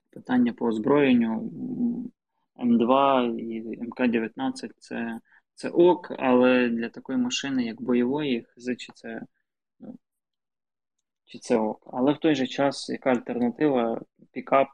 питання 0.09 0.53
по 0.53 0.65
озброєнню 0.65 1.51
М2 2.55 3.37
і 3.37 3.79
МК-19 3.79 4.69
це 4.79 5.19
це 5.55 5.69
ок, 5.69 6.11
але 6.19 6.69
для 6.69 6.89
такої 6.89 7.17
машини, 7.19 7.65
як 7.65 7.81
бойової, 7.81 8.45
чи 8.77 8.93
це 8.95 9.21
ну, 9.79 9.97
чи 11.25 11.39
це 11.39 11.57
ок. 11.57 11.89
Але 11.93 12.13
в 12.13 12.17
той 12.17 12.35
же 12.35 12.47
час 12.47 12.89
яка 12.89 13.09
альтернатива? 13.09 14.01
Пікап 14.31 14.67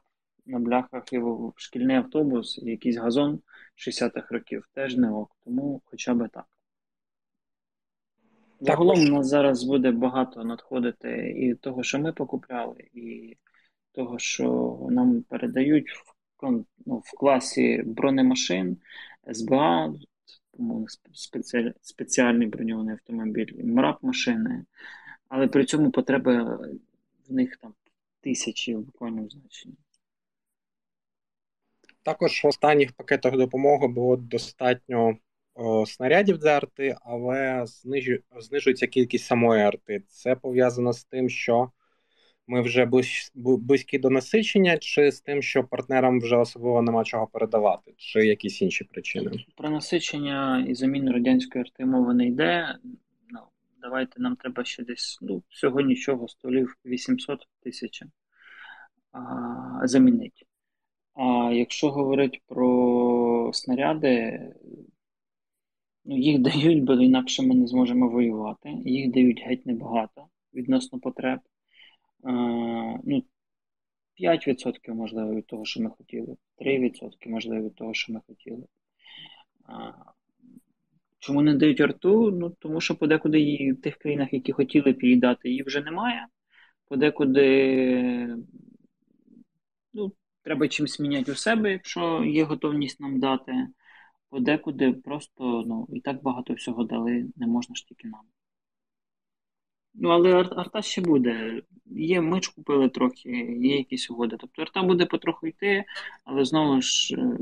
на 0.46 0.58
бляхах 0.58 1.12
і 1.12 1.22
шкільний 1.56 1.96
автобус, 1.96 2.58
і 2.58 2.70
якийсь 2.70 2.96
газон 2.96 3.40
60-х 3.76 4.34
років 4.34 4.68
теж 4.72 4.96
не 4.96 5.10
ок. 5.10 5.30
Тому 5.44 5.82
хоча 5.84 6.14
б 6.14 6.28
так. 6.28 6.46
Загалом 8.60 9.00
у 9.00 9.08
нас 9.08 9.26
зараз 9.26 9.64
буде 9.64 9.90
багато 9.90 10.44
надходити 10.44 11.34
і 11.36 11.54
того, 11.54 11.82
що 11.82 11.98
ми 11.98 12.12
покупляли, 12.12 12.84
і 12.94 13.36
того, 13.96 14.18
що 14.18 14.78
нам 14.90 15.22
передають 15.22 15.90
в 15.90 16.16
ну, 16.86 16.98
в 17.04 17.18
класі 17.18 17.82
бронемашин, 17.86 18.76
СБА, 19.32 19.94
спеціаль, 21.12 21.70
спеціальний 21.82 22.46
броньований 22.46 22.94
автомобіль, 22.94 23.64
мрап 23.64 24.02
машини, 24.02 24.64
але 25.28 25.48
при 25.48 25.64
цьому 25.64 25.90
потреби 25.90 26.42
в 27.28 27.32
них 27.32 27.56
там 27.56 27.74
тисячі 28.20 28.74
в 28.74 28.80
буквальному 28.80 29.30
значенні. 29.30 29.76
Також 32.02 32.44
в 32.44 32.46
останніх 32.46 32.92
пакетах 32.92 33.36
допомоги 33.36 33.88
було 33.88 34.16
достатньо 34.16 35.16
о, 35.54 35.86
снарядів 35.86 36.38
для 36.38 36.56
арти, 36.56 36.96
але 37.00 37.64
знижується 38.38 38.86
кількість 38.86 39.24
самої 39.24 39.62
арти. 39.62 40.02
Це 40.08 40.36
пов'язано 40.36 40.92
з 40.92 41.04
тим, 41.04 41.28
що 41.28 41.70
ми 42.46 42.60
вже 42.60 42.90
близькі 43.34 43.98
до 43.98 44.10
насичення, 44.10 44.78
чи 44.78 45.12
з 45.12 45.20
тим, 45.20 45.42
що 45.42 45.64
партнерам 45.64 46.20
вже 46.20 46.36
особливо 46.36 46.82
нема 46.82 47.04
чого 47.04 47.26
передавати, 47.26 47.94
чи 47.96 48.26
якісь 48.26 48.62
інші 48.62 48.84
причини? 48.84 49.30
Про 49.56 49.70
насичення 49.70 50.66
і 50.68 50.74
заміну 50.74 51.12
радянської 51.12 51.64
мови 51.78 52.14
не 52.14 52.26
йде. 52.26 52.78
Ну, 53.30 53.40
Давайте 53.80 54.22
нам 54.22 54.36
треба 54.36 54.64
ще 54.64 54.84
десь 54.84 55.18
ну, 55.22 55.42
всього 55.48 55.80
нічого, 55.80 56.28
столів 56.28 56.76
800 56.84 57.48
тисяч 57.62 58.02
замінити. 59.84 60.46
А 61.14 61.50
якщо 61.52 61.90
говорити 61.90 62.38
про 62.46 63.50
снаряди, 63.52 64.40
ну, 66.04 66.16
їх 66.16 66.38
дають, 66.42 66.84
бо 66.84 66.92
інакше 66.92 67.42
ми 67.42 67.54
не 67.54 67.66
зможемо 67.66 68.08
воювати. 68.08 68.68
Їх 68.84 69.10
дають 69.12 69.42
геть 69.46 69.66
небагато 69.66 70.26
відносно 70.54 70.98
потреб 70.98 71.40
ну, 73.04 73.24
5% 74.20 74.94
можливо 74.94 75.34
від 75.34 75.46
того, 75.46 75.64
що 75.64 75.82
ми 75.82 75.90
хотіли, 75.90 76.36
3% 76.58 77.28
можливо 77.28 77.66
від 77.66 77.74
того, 77.74 77.94
що 77.94 78.12
ми 78.12 78.20
хотіли. 78.26 78.64
Чому 81.18 81.42
не 81.42 81.54
дають 81.54 81.80
арту? 81.80 82.30
Ну, 82.30 82.50
Тому 82.50 82.80
що 82.80 82.94
подекуди 82.94 83.40
її 83.40 83.72
в 83.72 83.80
тих 83.80 83.96
країнах, 83.96 84.32
які 84.32 84.52
хотіли 84.52 84.92
б 84.92 85.02
її 85.02 85.16
дати, 85.16 85.48
її 85.48 85.62
вже 85.62 85.80
немає. 85.80 86.26
Подекуди 86.88 88.36
ну, 89.92 90.12
треба 90.42 90.68
чимось 90.68 91.00
міняти 91.00 91.32
у 91.32 91.34
себе, 91.34 91.72
якщо 91.72 92.24
є 92.24 92.44
готовність 92.44 93.00
нам 93.00 93.20
дати. 93.20 93.66
Подекуди 94.30 94.92
просто 94.92 95.64
ну, 95.66 95.88
і 95.92 96.00
так 96.00 96.22
багато 96.22 96.54
всього 96.54 96.84
дали, 96.84 97.26
не 97.36 97.46
можна 97.46 97.74
ж 97.74 97.86
тільки 97.86 98.08
нам. 98.08 98.20
Ну, 99.98 100.08
але 100.08 100.34
арта 100.34 100.82
ще 100.82 101.00
буде. 101.00 101.62
Є, 101.86 102.20
ми 102.20 102.42
ж 102.42 102.52
купили 102.54 102.88
трохи, 102.88 103.30
є 103.60 103.76
якісь 103.76 104.10
угоди. 104.10 104.36
Тобто 104.40 104.62
арта 104.62 104.82
буде 104.82 105.06
потроху 105.06 105.46
йти, 105.46 105.84
але 106.24 106.44
знову 106.44 106.82
ж 106.82 107.16
е, 107.16 107.38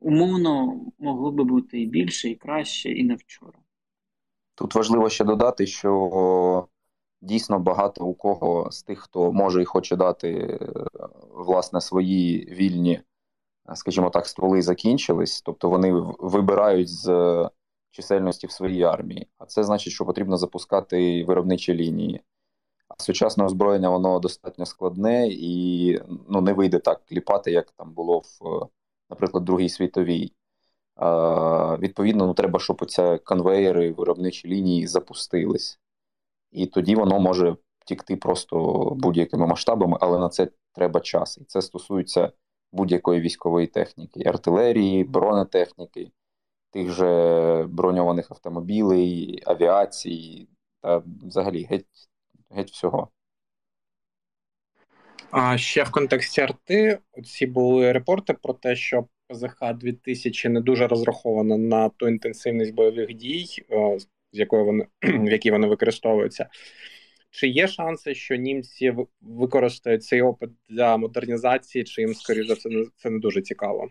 умовно 0.00 0.80
могло 0.98 1.32
би 1.32 1.44
бути 1.44 1.80
і 1.80 1.86
більше, 1.86 2.28
і 2.28 2.34
краще, 2.34 2.90
і 2.90 3.04
не 3.04 3.14
вчора. 3.14 3.58
Тут 4.54 4.74
важливо 4.74 5.08
ще 5.08 5.24
додати, 5.24 5.66
що 5.66 6.68
дійсно 7.20 7.58
багато 7.58 8.04
у 8.04 8.14
кого 8.14 8.70
з 8.70 8.82
тих, 8.82 8.98
хто 8.98 9.32
може 9.32 9.62
і 9.62 9.64
хоче 9.64 9.96
дати 9.96 10.28
е, 10.32 10.58
власне 11.30 11.80
свої 11.80 12.44
вільні, 12.50 13.00
скажімо 13.74 14.10
так, 14.10 14.26
стволи 14.26 14.62
закінчились, 14.62 15.42
тобто 15.42 15.68
вони 15.68 15.92
вибирають 16.18 16.88
з 16.88 17.08
чисельності 17.92 18.46
в 18.46 18.50
своїй 18.50 18.82
армії. 18.82 19.26
А 19.38 19.46
це 19.46 19.64
значить, 19.64 19.92
що 19.92 20.04
потрібно 20.04 20.36
запускати 20.36 21.24
виробничі 21.24 21.74
лінії. 21.74 22.20
А 22.88 23.02
сучасне 23.02 23.44
озброєння 23.44 23.90
воно 23.90 24.18
достатньо 24.18 24.66
складне 24.66 25.28
і 25.30 26.00
ну, 26.28 26.40
не 26.40 26.52
вийде 26.52 26.78
так 26.78 27.04
кліпати, 27.08 27.52
як 27.52 27.70
там 27.70 27.92
було 27.92 28.18
в, 28.18 28.66
наприклад, 29.10 29.44
Другій 29.44 29.68
світовій. 29.68 30.32
А, 30.96 31.76
Відповідно, 31.76 32.26
ну, 32.26 32.34
треба, 32.34 32.58
щоб 32.58 32.78
оця 32.82 33.18
конвейери, 33.18 33.92
виробничі 33.92 34.48
лінії 34.48 34.86
запустились. 34.86 35.80
І 36.50 36.66
тоді 36.66 36.94
воно 36.94 37.20
може 37.20 37.56
тікти 37.86 38.16
просто 38.16 38.56
будь-якими 38.96 39.46
масштабами, 39.46 39.98
але 40.00 40.18
на 40.18 40.28
це 40.28 40.48
треба 40.72 41.00
час. 41.00 41.38
І 41.38 41.44
це 41.44 41.62
стосується 41.62 42.32
будь-якої 42.72 43.20
військової 43.20 43.66
техніки, 43.66 44.22
артилерії, 44.26 45.04
бронетехніки 45.04 46.12
тих 46.72 46.90
же 46.90 47.66
броньованих 47.68 48.30
автомобілей, 48.30 49.42
авіації 49.46 50.48
та 50.82 51.02
взагалі 51.22 51.66
геть, 51.70 51.86
геть 52.50 52.70
всього. 52.70 53.08
А 55.30 55.58
ще 55.58 55.84
в 55.84 55.90
контексті 55.90 56.40
арти 56.40 56.98
ці 57.24 57.46
були 57.46 57.92
репорти 57.92 58.32
про 58.32 58.54
те, 58.54 58.76
що 58.76 59.06
ПЗХ 59.28 59.74
2000 59.74 60.48
не 60.48 60.60
дуже 60.60 60.86
розрахована 60.86 61.56
на 61.56 61.88
ту 61.88 62.08
інтенсивність 62.08 62.74
бойових 62.74 63.14
дій, 63.14 63.46
з 64.32 64.38
якою 64.38 64.64
вони 64.64 64.86
в 65.02 65.30
якій 65.32 65.50
вони 65.50 65.66
використовуються. 65.66 66.48
Чи 67.30 67.48
є 67.48 67.68
шанси, 67.68 68.14
що 68.14 68.36
німці 68.36 68.94
використають 69.20 70.04
цей 70.04 70.22
опит 70.22 70.50
для 70.68 70.96
модернізації, 70.96 71.84
чи 71.84 72.02
їм, 72.02 72.14
скоріше 72.14 72.56
це, 72.56 72.70
це 72.96 73.10
не 73.10 73.18
дуже 73.18 73.42
цікаво? 73.42 73.88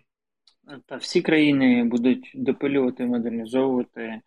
Та 0.86 0.96
всі 0.96 1.22
країни 1.22 1.84
будуть 1.84 2.32
допилювати, 2.36 3.06
модернізовувати 3.06 4.02
е, 4.02 4.22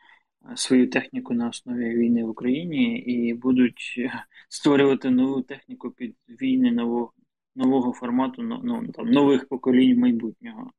свою 0.55 0.91
техніку 0.91 1.35
на 1.35 1.49
основі 1.49 1.97
війни 1.97 2.25
в 2.25 2.29
Україні 2.29 2.99
і 2.99 3.35
будуть 3.35 4.01
створювати 4.49 5.11
нову 5.11 5.43
техніку 5.43 5.91
під 5.91 6.17
війни 6.29 6.73
нового 6.73 7.13
нового 7.57 7.93
формату, 7.93 8.43
ну, 8.43 8.89
там, 8.89 9.11
нових 9.11 9.49
поколінь 9.49 10.01
майбутнього. 10.01 10.71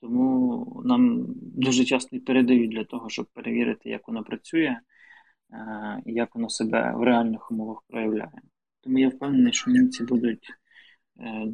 Тому 0.00 0.82
нам 0.84 1.24
дуже 1.36 1.84
часто 1.84 2.20
передають 2.20 2.70
для 2.70 2.84
того, 2.84 3.08
щоб 3.10 3.26
перевірити, 3.26 3.90
як 3.90 4.08
воно 4.08 4.24
працює 4.24 4.76
е, 5.52 6.02
як 6.06 6.34
воно 6.34 6.48
себе 6.48 6.92
в 6.96 7.02
реальних 7.02 7.50
умовах 7.50 7.82
проявляє. 7.88 8.40
Тому 8.80 8.98
я 8.98 9.08
впевнений, 9.08 9.52
що 9.52 9.70
німці 9.70 10.04
будуть 10.04 10.48
е, 11.20 11.46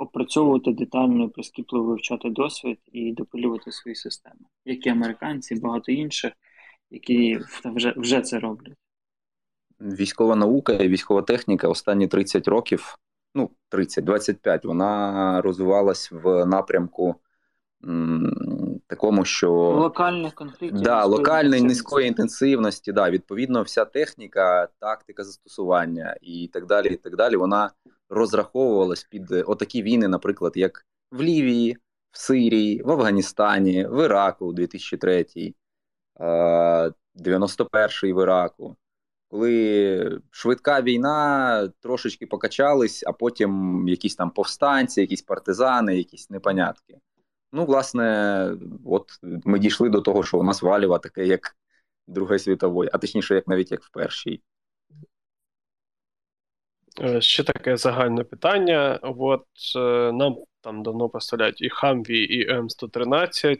опрацьовувати 0.00 0.72
детально, 0.72 1.28
прискіпливо 1.28 1.86
вивчати 1.86 2.30
досвід 2.30 2.78
і 2.92 3.12
допилювати 3.12 3.72
свої 3.72 3.94
системи, 3.94 4.40
як 4.64 4.86
і 4.86 4.90
американці, 4.90 5.54
і 5.54 5.60
багато 5.60 5.92
інших, 5.92 6.32
які 6.90 7.38
вже, 7.64 7.94
вже 7.96 8.20
це 8.20 8.38
роблять. 8.38 8.76
Військова 9.80 10.36
наука 10.36 10.72
і 10.72 10.88
військова 10.88 11.22
техніка 11.22 11.68
останні 11.68 12.06
30 12.08 12.48
років, 12.48 12.94
ну 13.34 13.50
30-25, 13.70 14.66
вона 14.66 15.40
розвивалась 15.40 16.12
в 16.12 16.46
напрямку 16.46 17.14
такому, 18.86 19.24
що 19.24 19.52
локальних 19.52 20.34
конфліктів 20.34 20.80
да, 20.80 21.04
локальної 21.04 21.62
низької 21.62 22.08
інтенсивності, 22.08 22.92
да, 22.92 23.10
відповідно, 23.10 23.62
вся 23.62 23.84
техніка, 23.84 24.68
тактика 24.78 25.24
застосування 25.24 26.16
і 26.20 26.50
так 26.52 26.66
далі. 26.66 26.88
і 26.88 26.96
так 26.96 27.16
далі, 27.16 27.36
Вона 27.36 27.70
розраховувалась 28.10 29.04
під 29.04 29.32
отакі 29.32 29.82
війни, 29.82 30.08
наприклад, 30.08 30.52
як 30.56 30.86
в 31.10 31.22
Лівії, 31.22 31.76
в 32.10 32.18
Сирії, 32.18 32.82
в 32.82 32.90
Афганістані, 32.90 33.86
в 33.86 34.04
Іраку 34.04 34.46
у 34.46 34.52
2003, 34.52 35.54
91-й 37.16 38.12
в 38.12 38.22
Іраку. 38.22 38.76
Коли 39.28 40.20
швидка 40.30 40.82
війна 40.82 41.72
трошечки 41.80 42.26
покачались, 42.26 43.04
а 43.06 43.12
потім 43.12 43.84
якісь 43.88 44.16
там 44.16 44.30
повстанці, 44.30 45.00
якісь 45.00 45.22
партизани, 45.22 45.96
якісь 45.96 46.30
непонятки. 46.30 46.98
Ну, 47.52 47.64
власне, 47.64 48.56
от 48.84 49.10
ми 49.22 49.58
дійшли 49.58 49.88
до 49.88 50.00
того, 50.00 50.22
що 50.22 50.38
у 50.38 50.42
нас 50.42 50.62
валіва 50.62 50.98
таке, 50.98 51.26
як 51.26 51.56
Другої 52.06 52.38
світової, 52.38 52.90
а 52.92 52.98
точніше, 52.98 53.34
як 53.34 53.48
навіть 53.48 53.72
як 53.72 53.82
в 53.82 53.90
першій. 53.90 54.42
Е, 57.02 57.20
ще 57.20 57.42
таке 57.42 57.76
загальне 57.76 58.24
питання. 58.24 58.98
От 59.02 59.46
е, 59.76 60.12
нам 60.12 60.36
там 60.60 60.82
давно 60.82 61.08
поставляють 61.08 61.62
і 61.62 61.68
Хамві, 61.68 62.24
і 62.24 62.52
М113. 62.52 63.56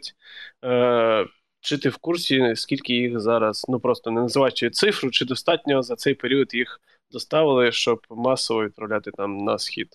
Е, 0.65 1.25
чи 1.59 1.77
ти 1.77 1.89
в 1.89 1.97
курсі, 1.97 2.55
скільки 2.55 2.93
їх 2.93 3.19
зараз, 3.19 3.65
ну 3.69 3.79
просто 3.79 4.11
не 4.11 4.21
називаючи 4.21 4.69
цифру, 4.69 5.11
чи 5.11 5.25
достатньо 5.25 5.81
за 5.81 5.95
цей 5.95 6.13
період 6.13 6.53
їх 6.53 6.81
доставили, 7.11 7.71
щоб 7.71 7.99
масово 8.09 8.63
відправляти 8.63 9.11
там 9.11 9.37
на 9.37 9.57
схід? 9.57 9.87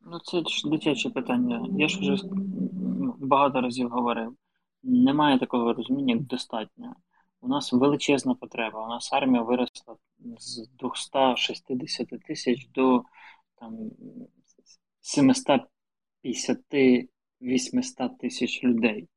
Ну, 0.00 0.18
це 0.18 0.50
ж 0.50 0.70
дитяче 0.70 1.10
питання. 1.10 1.66
Я 1.78 1.88
ж 1.88 2.00
вже 2.00 2.24
багато 3.18 3.60
разів 3.60 3.88
говорив. 3.88 4.36
Немає 4.82 5.38
такого 5.38 5.72
розуміння, 5.72 6.14
як 6.14 6.22
достатньо. 6.22 6.94
У 7.40 7.48
нас 7.48 7.72
величезна 7.72 8.34
потреба. 8.34 8.86
У 8.86 8.88
нас 8.88 9.12
армія 9.12 9.42
виросла 9.42 9.96
з 10.38 10.68
260 10.78 12.08
тисяч 12.26 12.68
до 12.68 13.02
там, 13.60 13.90
750-800 16.22 18.18
тисяч 18.20 18.64
людей, 18.64 19.08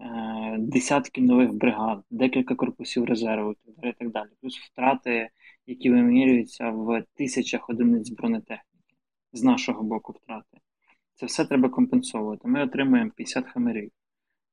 е, 0.00 0.56
десятки 0.58 1.20
нових 1.20 1.52
бригад, 1.52 2.04
декілька 2.10 2.54
корпусів 2.54 3.04
резерву 3.04 3.54
і 3.82 3.92
так 3.92 4.10
далі. 4.10 4.28
Плюс 4.40 4.58
втрати, 4.58 5.30
які 5.66 5.90
вимірюються 5.90 6.70
в 6.70 7.04
тисячах 7.14 7.70
одиниць 7.70 8.10
бронетехніки 8.10 8.96
з 9.32 9.42
нашого 9.42 9.82
боку 9.82 10.12
втрати. 10.12 10.58
Це 11.14 11.26
все 11.26 11.44
треба 11.44 11.68
компенсовувати. 11.68 12.48
Ми 12.48 12.64
отримуємо 12.64 13.10
50 13.10 13.46
хамерів. 13.46 13.90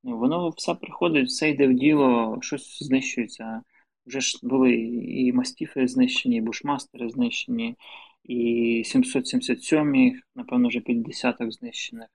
Ну, 0.03 0.17
Воно 0.17 0.49
все 0.49 0.75
приходить, 0.75 1.27
все 1.27 1.49
йде 1.49 1.67
в 1.67 1.73
діло, 1.73 2.37
щось 2.41 2.83
знищується. 2.83 3.61
Вже 4.05 4.21
ж 4.21 4.39
були 4.43 4.73
і 5.07 5.33
мастіфи 5.33 5.87
знищені, 5.87 6.37
і 6.37 6.41
бушмастери 6.41 7.09
знищені, 7.09 7.75
і 8.23 8.83
777, 8.85 10.21
напевно, 10.35 10.67
вже 10.67 10.79
під 10.79 11.03
десяток 11.03 11.51
знищених, 11.51 12.07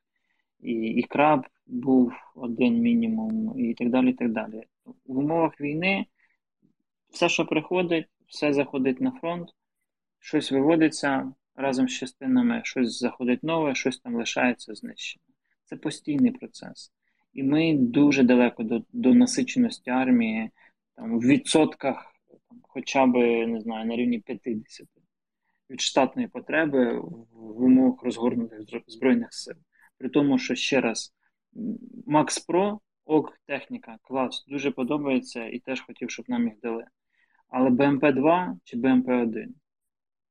і 0.60 0.72
і 0.72 1.02
краб 1.02 1.46
був 1.66 2.12
один 2.34 2.74
мінімум, 2.74 3.60
і 3.60 3.74
так 3.74 3.90
далі. 3.90 4.10
і 4.10 4.12
так 4.12 4.32
далі. 4.32 4.62
В 5.06 5.18
умовах 5.18 5.60
війни 5.60 6.06
все, 7.10 7.28
що 7.28 7.46
приходить, 7.46 8.06
все 8.26 8.52
заходить 8.52 9.00
на 9.00 9.10
фронт, 9.10 9.48
щось 10.18 10.52
виводиться, 10.52 11.32
разом 11.54 11.88
з 11.88 11.92
частинами 11.92 12.60
щось 12.64 12.98
заходить 12.98 13.42
нове, 13.42 13.74
щось 13.74 13.98
там 13.98 14.14
лишається 14.14 14.74
знищене. 14.74 15.24
Це 15.64 15.76
постійний 15.76 16.30
процес. 16.30 16.92
І 17.32 17.42
ми 17.42 17.76
дуже 17.78 18.22
далеко 18.22 18.62
до 18.62 18.82
до 18.92 19.14
насиченості 19.14 19.90
армії, 19.90 20.50
там, 21.00 21.18
в 21.18 21.22
відсотках, 21.22 22.14
хоча 22.62 23.06
б 23.06 23.16
не 23.46 23.60
знаю, 23.60 23.86
на 23.86 23.96
рівні 23.96 24.18
50 24.18 24.88
від 25.70 25.80
штатної 25.80 26.28
потреби 26.28 26.98
в 27.32 27.62
умовах 27.62 28.02
розгорнутих 28.02 28.60
Збройних 28.86 29.34
сил. 29.34 29.54
При 29.98 30.08
тому, 30.08 30.38
що 30.38 30.54
ще 30.54 30.80
раз, 30.80 31.14
Макс 32.06 32.38
Про, 32.38 32.80
ок, 33.04 33.38
техніка, 33.46 33.98
клас, 34.02 34.44
дуже 34.48 34.70
подобається 34.70 35.44
і 35.46 35.58
теж 35.58 35.80
хотів, 35.80 36.10
щоб 36.10 36.24
нам 36.28 36.44
їх 36.44 36.54
дали. 36.62 36.84
Але 37.48 37.70
БМП-2 37.70 38.56
чи 38.64 38.76
БМП-1 38.76 39.46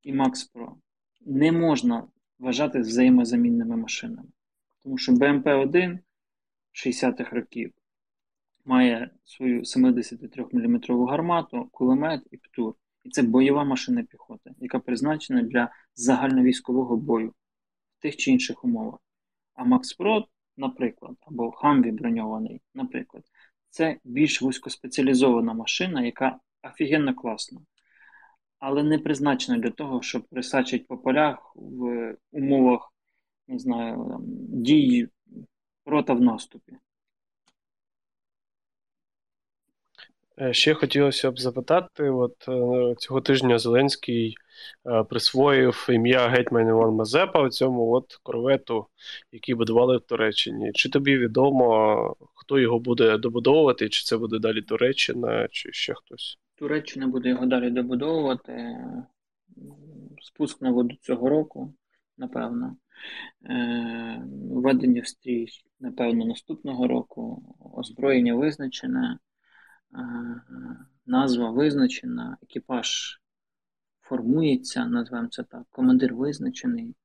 і 0.04 0.14
Макс 0.14 0.44
Про 0.44 0.78
не 1.22 1.52
можна 1.52 2.08
вважати 2.40 2.80
взаємозамінними 2.80 3.78
машинами. 3.78 4.30
Тому 4.84 4.98
що 4.98 5.12
БМП-1 5.12 6.00
60-х 6.74 7.36
років 7.36 7.74
має 8.70 9.10
свою 9.24 9.66
73 9.66 10.46
мм 10.54 10.82
гармату, 11.08 11.70
кулемет 11.72 12.22
і 12.32 12.38
ПТУР. 12.38 12.74
І 13.04 13.10
це 13.10 13.22
бойова 13.22 13.64
машина 13.64 14.04
піхоти, 14.04 14.52
яка 14.60 14.80
призначена 14.80 15.42
для 15.42 15.72
загальновійськового 15.96 16.98
бою 16.98 17.34
в 17.98 18.02
тих 18.02 18.18
чи 18.18 18.32
інших 18.32 18.64
умовах. 18.64 19.00
А 19.54 19.64
Макспрот, 19.64 20.26
наприклад, 20.58 21.16
або 21.22 21.52
Хамві 21.52 21.92
броньований, 21.92 22.62
наприклад, 22.76 23.24
це 23.70 23.98
більш 24.04 24.42
вузькоспеціалізована 24.42 25.54
машина, 25.54 26.06
яка 26.06 26.40
офігенно 26.64 27.16
класна 27.16 27.60
але 28.60 28.84
не 28.84 29.00
призначена 29.00 29.58
для 29.58 29.70
того, 29.70 30.02
щоб 30.02 30.28
присачити 30.28 30.86
по 30.88 30.98
полях 30.98 31.52
в 31.56 32.16
умовах 32.32 32.94
не 33.50 33.60
знаю, 33.60 34.18
дій 34.50 35.08
рота 35.86 36.14
в 36.14 36.22
наступі. 36.22 36.78
Ще 40.52 40.74
хотілося 40.74 41.32
б 41.32 41.40
запитати: 41.40 42.10
от 42.10 42.36
е, 42.48 42.96
цього 42.98 43.22
тижня 43.22 43.60
Зеленський 43.60 44.36
е, 44.86 45.04
присвоїв 45.04 45.88
ім'я 45.90 46.28
гетьман 46.28 46.68
Іван 46.68 46.96
Мазепа 46.96 47.50
цьому 47.50 47.92
от 47.92 48.20
корвету, 48.24 48.86
який 49.32 49.56
будували 49.56 49.98
в 49.98 50.02
Туреччині. 50.02 50.72
Чи 50.74 50.90
тобі 50.90 51.18
відомо, 51.18 52.16
хто 52.36 52.60
його 52.60 52.80
буде 52.80 53.18
добудовувати? 53.18 53.90
Чи 53.90 54.04
це 54.04 54.18
буде 54.18 54.40
далі 54.40 54.62
Туреччина, 54.62 55.48
чи 55.52 55.72
ще 55.72 55.94
хтось? 55.94 56.38
Туреччина 56.56 57.08
буде 57.08 57.30
його 57.30 57.46
далі 57.46 57.70
добудовувати. 57.70 58.78
Спуск 60.22 60.62
на 60.62 60.72
воду 60.72 60.96
цього 61.02 61.30
року, 61.30 61.74
напевно. 62.18 62.76
Е, 63.46 64.24
введення 64.52 65.02
в 65.02 65.08
напевно, 65.80 66.26
наступного 66.26 66.88
року. 66.88 67.44
Озброєння 67.74 68.36
визначене, 68.36 69.12
е, 69.14 69.29
назва 71.06 71.52
визначена, 71.52 72.38
екіпаж 72.44 73.20
формується, 74.02 74.86
назвемо 74.86 75.28
це 75.28 75.44
так. 75.44 75.64
Командир 75.70 76.16
визначений, 76.16 76.96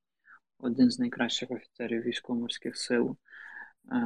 один 0.58 0.90
з 0.90 0.98
найкращих 0.98 1.50
офіцерів 1.50 2.02
військово-морських 2.02 2.76
сил. 2.76 3.16
Е, 3.92 3.96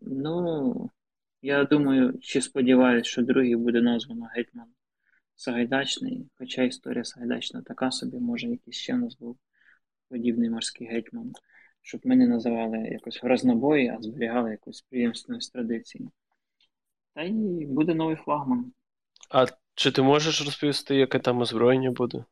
ну, 0.00 0.90
я 1.42 1.64
думаю, 1.64 2.18
чи 2.20 2.40
сподіваюся, 2.40 3.10
що 3.10 3.22
другий 3.22 3.56
буде 3.56 3.82
названо 3.82 4.28
Гетьман 4.34 4.68
Сагайдачний, 5.36 6.28
хоча 6.38 6.62
історія 6.62 7.04
Сагайдачна 7.04 7.62
така 7.62 7.90
собі, 7.90 8.16
може, 8.16 8.48
якийсь 8.48 8.76
ще 8.76 8.96
нас 8.96 9.16
був 9.16 9.38
подібний 10.08 10.50
морський 10.50 10.86
гетьман, 10.86 11.32
щоб 11.82 12.00
ми 12.04 12.16
не 12.16 12.26
називали 12.26 12.78
якось 12.78 13.22
в 13.22 13.26
разнобої, 13.26 13.88
а 13.88 14.02
зберігали 14.02 14.50
якусь 14.50 14.82
приємственність 14.82 15.52
традиції. 15.52 16.08
Та 17.14 17.22
й 17.22 17.66
буде 17.66 17.94
новий 17.94 18.16
флагман. 18.16 18.72
А 19.30 19.46
чи 19.74 19.92
ти 19.92 20.02
можеш 20.02 20.44
розповісти, 20.44 20.96
яке 20.96 21.18
там 21.18 21.40
озброєння 21.40 21.90
буде? 21.90 22.24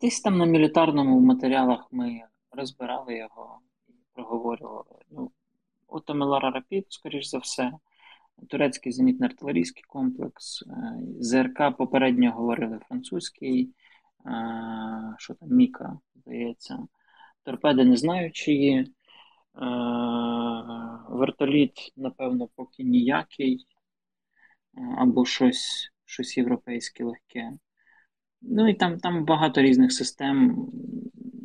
Десь 0.00 0.20
там 0.20 0.38
на 0.38 0.44
мілітарному 0.44 1.20
матеріалах 1.20 1.88
ми 1.90 2.20
розбирали 2.50 3.16
його 3.16 3.58
і 3.88 3.92
проговорювали. 4.12 4.98
Ну, 5.10 5.30
от 5.88 6.14
Мелара 6.14 6.50
Рапід, 6.50 6.86
скоріш 6.88 7.26
за 7.26 7.38
все, 7.38 7.72
турецький 8.48 8.92
зенітно-артилерійський 8.92 9.82
комплекс, 9.88 10.62
е, 10.62 10.72
ЗРК 11.20 11.76
попередньо 11.76 12.32
говорили 12.32 12.80
французький, 12.88 13.70
е, 14.26 14.30
що 15.18 15.34
там, 15.34 15.48
Міка, 15.48 15.98
здається. 16.14 16.78
Торпеди 17.42 17.84
не 17.84 17.96
знаю, 17.96 18.32
чиї. 18.32 18.93
Е, 19.56 19.60
вертоліт, 21.08 21.92
напевно, 21.96 22.48
поки 22.56 22.84
ніякий, 22.84 23.66
або 24.98 25.24
щось 25.24 25.90
щось 26.04 26.36
європейське 26.36 27.04
легке. 27.04 27.52
Ну 28.42 28.68
і 28.68 28.74
там 28.74 28.98
там 28.98 29.24
багато 29.24 29.62
різних 29.62 29.92
систем. 29.92 30.66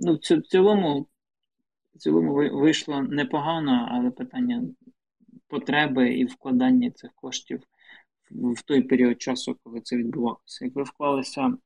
Ну, 0.02 0.14
В 0.14 0.42
цілому 0.42 1.08
в 1.96 1.98
цілому 1.98 2.34
вийшло 2.34 3.02
непогано, 3.02 3.88
але 3.92 4.12
питання 4.12 4.64
потреби 5.48 6.14
і 6.14 6.26
вкладання 6.26 6.92
цих 6.92 7.12
коштів 7.16 7.64
в 8.32 8.62
той 8.62 8.82
період 8.82 9.22
часу, 9.22 9.60
коли 9.64 9.82
це 9.82 9.98
відбувалося. 9.98 10.66
Якби 10.66 10.84
вклалися 10.84 11.58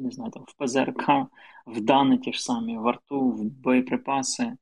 не 0.00 0.10
знаю, 0.10 0.30
там, 0.30 0.44
в 0.48 0.54
ПЗРК, 0.54 1.08
в 1.66 1.80
Дани 1.80 2.18
ті 2.18 2.32
ж 2.32 2.42
самі, 2.42 2.78
в 2.78 2.88
арту, 2.88 3.20
в 3.20 3.44
боєприпаси, 3.44 4.42
е, 4.42 4.56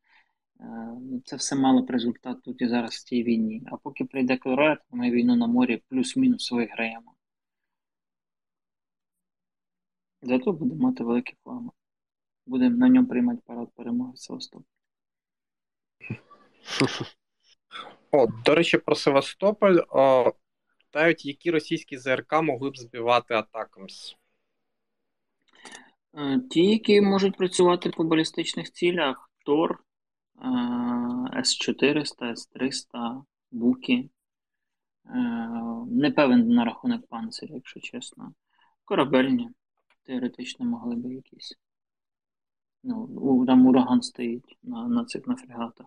це 1.24 1.36
все 1.36 1.56
мало 1.56 1.82
б 1.82 1.90
результат 1.90 2.42
тут 2.42 2.62
і 2.62 2.68
зараз 2.68 2.94
в 2.94 3.04
цій 3.04 3.22
війні. 3.22 3.62
А 3.66 3.76
поки 3.76 4.04
прийде 4.04 4.36
Колорад, 4.36 4.78
ми 4.90 5.10
війну 5.10 5.36
на 5.36 5.46
морі 5.46 5.82
плюс-мінус 5.88 6.52
виграємо. 6.52 7.14
Зато 10.22 10.52
будемо 10.52 10.82
мати 10.88 11.04
великі 11.04 11.34
флаги. 11.44 11.68
Будемо 12.46 12.76
на 12.76 12.88
ньому 12.88 13.08
приймати 13.08 13.42
парад 13.46 13.68
перемоги 13.74 14.12
в 14.12 14.18
Севастополі. 14.18 14.64
О, 18.10 18.26
до 18.44 18.54
речі, 18.54 18.78
про 18.78 18.94
Севастополь. 18.94 19.78
О, 19.88 20.32
питають, 20.78 21.26
які 21.26 21.50
російські 21.50 21.98
ЗРК 21.98 22.42
могли 22.42 22.70
б 22.70 22.76
збивати 22.76 23.34
атакамс? 23.34 24.16
Е, 26.14 26.40
ті, 26.50 26.64
які 26.64 27.00
можуть 27.00 27.36
працювати 27.36 27.90
по 27.90 28.04
балістичних 28.04 28.72
цілях: 28.72 29.30
Тор, 29.44 29.72
е, 29.72 29.87
С-400, 31.42 32.32
С-300, 32.32 33.22
Буки. 33.50 34.10
Е, 35.06 35.18
не 35.90 36.10
певен 36.10 36.48
на 36.48 36.64
рахунок 36.64 37.06
панциря, 37.06 37.54
якщо 37.54 37.80
чесно. 37.80 38.32
Корабельні 38.84 39.50
теоретично 40.02 40.66
могли 40.66 40.96
би 40.96 41.14
якісь. 41.14 41.58
Ну, 42.82 43.44
Там 43.46 43.66
ураган 43.66 44.02
стоїть 44.02 44.58
на 44.62 44.88
на 44.88 45.04
цих 45.04 45.26
на 45.26 45.36
фрегатах. 45.36 45.86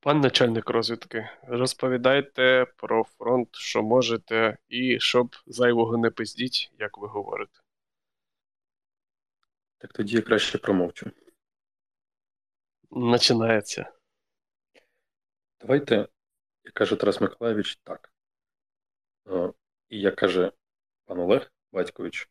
Пан 0.00 0.20
начальник 0.20 0.70
розвідки, 0.70 1.28
розповідайте 1.42 2.66
про 2.76 3.04
фронт, 3.04 3.48
що 3.52 3.82
можете, 3.82 4.58
і 4.68 5.00
щоб 5.00 5.36
зайвого 5.46 5.96
не 5.96 6.10
пиздіть, 6.10 6.72
як 6.78 6.98
ви 6.98 7.08
говорите. 7.08 7.60
Так 9.78 9.92
тоді 9.92 10.16
я 10.16 10.22
краще 10.22 10.58
промовчу. 10.58 11.10
Починається. 12.92 13.92
Давайте, 15.60 16.08
як 16.64 16.74
каже 16.74 16.96
Тарас 16.96 17.20
Миколаївич, 17.20 17.76
так. 17.76 18.12
І 19.88 20.00
як 20.00 20.16
каже 20.16 20.52
пан 21.04 21.18
Олег 21.18 21.52
Батькович, 21.72 22.30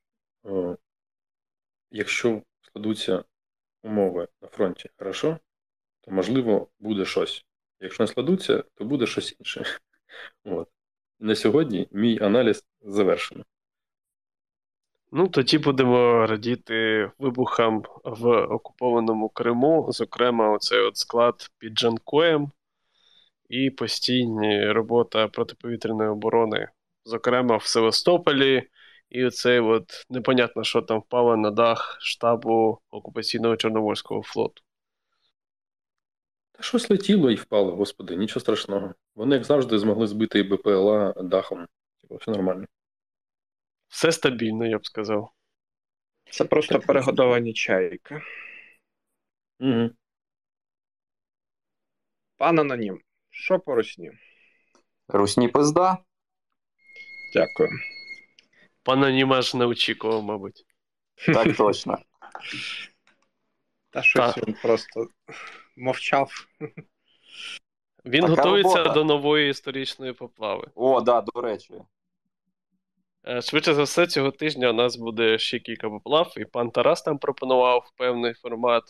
якщо 1.91 2.43
складуться 2.61 3.23
умови 3.83 4.27
на 4.41 4.47
фронті 4.47 4.89
хорошо, 4.97 5.39
то 6.01 6.11
можливо 6.11 6.71
буде 6.79 7.05
щось. 7.05 7.45
Якщо 7.79 8.03
не 8.03 8.07
складуться, 8.07 8.63
то 8.73 8.85
буде 8.85 9.07
щось 9.07 9.35
інше. 9.39 9.65
От. 10.43 10.69
На 11.19 11.35
сьогодні 11.35 11.87
мій 11.91 12.19
аналіз 12.19 12.65
завершено. 12.81 13.45
Ну, 15.13 15.27
тоді 15.27 15.57
будемо 15.57 16.27
радіти 16.27 17.11
вибухам 17.19 17.83
в 18.03 18.27
окупованому 18.45 19.29
Криму, 19.29 19.87
зокрема, 19.89 20.51
оцей 20.51 20.79
от 20.79 20.97
склад 20.97 21.51
під 21.57 21.73
Джанкоєм 21.73 22.51
і 23.49 23.69
постійні 23.69 24.71
робота 24.71 25.27
протиповітряної 25.27 26.09
оборони, 26.09 26.67
зокрема 27.05 27.57
в 27.57 27.63
Севастополі, 27.65 28.63
і 29.09 29.25
оцей 29.25 29.59
от 29.59 30.05
непонятно, 30.09 30.63
що 30.63 30.81
там 30.81 30.99
впало 30.99 31.37
на 31.37 31.51
дах 31.51 31.97
штабу 32.01 32.79
окупаційного 32.91 33.57
Чорноморського 33.57 34.23
флоту. 34.23 34.61
Та 36.51 36.63
щось 36.63 36.89
летіло 36.89 37.31
і 37.31 37.35
впало, 37.35 37.75
господи, 37.75 38.15
нічого 38.15 38.41
страшного. 38.41 38.93
Вони, 39.15 39.35
як 39.35 39.43
завжди, 39.43 39.79
змогли 39.79 40.07
збити 40.07 40.43
БПЛА 40.43 41.13
дахом. 41.23 41.67
Типу, 42.01 42.15
все 42.15 42.31
нормально. 42.31 42.65
Все 43.91 44.11
стабільно, 44.11 44.65
я 44.65 44.77
б 44.77 44.85
сказав. 44.85 45.31
Це 46.31 46.45
просто 46.45 46.79
перегодовані 46.79 47.53
чайки. 47.53 48.21
Угу. 49.59 49.89
Пан 52.37 52.59
Анонім, 52.59 53.01
що 53.29 53.59
по 53.59 53.75
русні? 53.75 54.11
Русні 55.07 55.47
пизда. 55.47 55.97
Дякую. 57.33 57.69
Пан 58.83 59.03
Анім 59.03 59.33
аж 59.33 59.55
не 59.55 59.65
очікував, 59.65 60.23
мабуть. 60.23 60.65
Так 61.25 61.57
точно. 61.57 61.97
Та 63.89 64.01
щось 64.01 64.37
він 64.37 64.55
просто 64.61 65.07
мовчав. 65.77 66.47
Він 68.05 68.21
така 68.21 68.35
готується 68.35 68.77
робота. 68.77 68.93
до 68.93 69.03
нової 69.03 69.49
історичної 69.49 70.13
поплави. 70.13 70.71
О, 70.75 71.01
да, 71.01 71.21
до 71.21 71.41
речі. 71.41 71.73
Е, 73.27 73.41
швидше 73.41 73.73
за 73.73 73.83
все, 73.83 74.07
цього 74.07 74.31
тижня 74.31 74.69
у 74.69 74.73
нас 74.73 74.95
буде 74.95 75.37
ще 75.37 75.59
кілька 75.59 75.89
поплав, 75.89 76.33
і 76.37 76.45
пан 76.45 76.71
Тарас 76.71 77.01
там 77.01 77.17
пропонував 77.17 77.91
певний 77.97 78.33
формат 78.33 78.83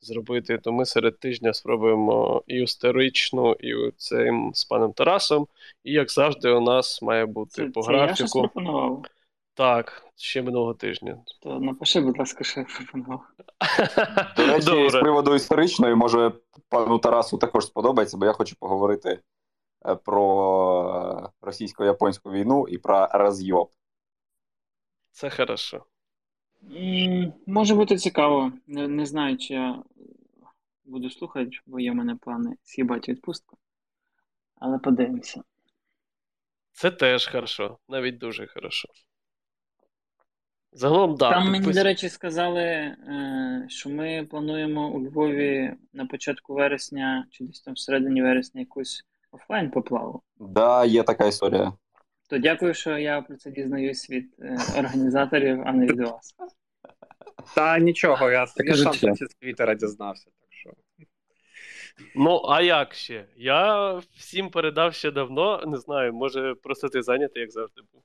зробити. 0.00 0.58
То 0.58 0.72
ми 0.72 0.86
серед 0.86 1.20
тижня 1.20 1.54
спробуємо 1.54 2.42
і 2.46 2.54
історичну, 2.54 3.52
і 3.52 3.92
цим 3.96 4.50
з 4.54 4.64
паном 4.64 4.92
Тарасом. 4.92 5.46
І 5.84 5.92
як 5.92 6.10
завжди, 6.10 6.50
у 6.50 6.60
нас 6.60 7.02
має 7.02 7.26
бути 7.26 7.50
це, 7.50 7.64
по 7.64 7.82
це 7.82 7.88
графіку. 7.88 8.38
Я 8.38 8.42
пропонував. 8.42 9.04
Так, 9.54 10.02
ще 10.16 10.42
минулого 10.42 10.74
тижня. 10.74 11.18
То 11.42 11.60
напиши, 11.60 12.00
будь 12.00 12.18
ласка, 12.18 12.44
що 12.44 12.60
я 12.60 12.66
пропонував. 12.76 13.20
До 14.36 14.46
речі, 14.46 14.66
Добре. 14.66 14.90
з 14.90 15.00
приводу 15.00 15.34
історичної, 15.34 15.94
може, 15.94 16.32
пану 16.68 16.98
Тарасу 16.98 17.38
також 17.38 17.66
сподобається, 17.66 18.16
бо 18.16 18.26
я 18.26 18.32
хочу 18.32 18.56
поговорити 18.60 19.18
про 20.04 21.30
російсько-японську 21.40 22.30
війну 22.30 22.68
і 22.68 22.78
про 22.78 23.08
розйоб. 23.12 23.70
Це 25.10 25.30
хорошо. 25.30 25.84
Може 27.46 27.74
бути 27.74 27.96
цікаво. 27.96 28.52
Не, 28.66 28.88
не 28.88 29.06
знаю, 29.06 29.38
чи 29.38 29.54
я 29.54 29.82
буду 30.84 31.10
слухати, 31.10 31.50
бо 31.66 31.80
є 31.80 31.92
в 31.92 31.94
мене 31.94 32.16
плани 32.16 32.56
з'їбати 32.64 33.12
відпустку. 33.12 33.58
Але 34.54 34.78
подивимося. 34.78 35.42
Це 36.72 36.90
теж 36.90 37.26
хорошо, 37.26 37.78
навіть 37.88 38.18
дуже 38.18 38.46
хорошо. 38.46 38.88
Загалом, 40.72 41.16
да. 41.16 41.30
Там 41.30 41.50
мені, 41.50 41.72
до 41.72 41.82
речі, 41.82 42.08
сказали, 42.08 42.62
е, 42.62 43.66
що 43.68 43.90
ми 43.90 44.26
плануємо 44.30 44.90
у 44.90 45.00
Львові 45.00 45.74
на 45.92 46.06
початку 46.06 46.54
вересня, 46.54 47.26
чи 47.30 47.44
десь 47.44 47.60
там 47.60 47.74
всередині 47.74 48.22
вересня 48.22 48.60
якусь 48.60 49.04
офлайн 49.32 49.70
поплаву. 49.70 50.22
Да, 50.36 50.84
є 50.84 51.02
така 51.02 51.26
історія. 51.26 51.72
То 52.30 52.38
дякую, 52.38 52.74
що 52.74 52.98
я 52.98 53.22
про 53.22 53.36
це 53.36 53.50
дізнаюсь 53.50 54.10
від 54.10 54.34
е, 54.38 54.56
організаторів, 54.78 55.62
а 55.66 55.72
не 55.72 55.86
від 55.86 56.00
вас. 56.00 56.34
Та 57.54 57.78
нічого, 57.78 58.30
я, 58.30 58.46
я 58.56 58.76
сам 58.76 59.14
з 59.14 59.34
Твіттера 59.40 59.74
дізнався, 59.74 60.30
так 60.40 60.48
що. 60.52 60.70
Ну, 62.14 62.42
а 62.48 62.62
як 62.62 62.94
ще? 62.94 63.26
Я 63.36 63.94
всім 64.16 64.50
передав 64.50 64.94
ще 64.94 65.10
давно, 65.10 65.64
не 65.66 65.76
знаю, 65.76 66.12
може 66.12 66.54
просто 66.62 66.88
ти 66.88 67.02
зайнятий, 67.02 67.40
як 67.40 67.50
завжди 67.50 67.80
був. 67.92 68.02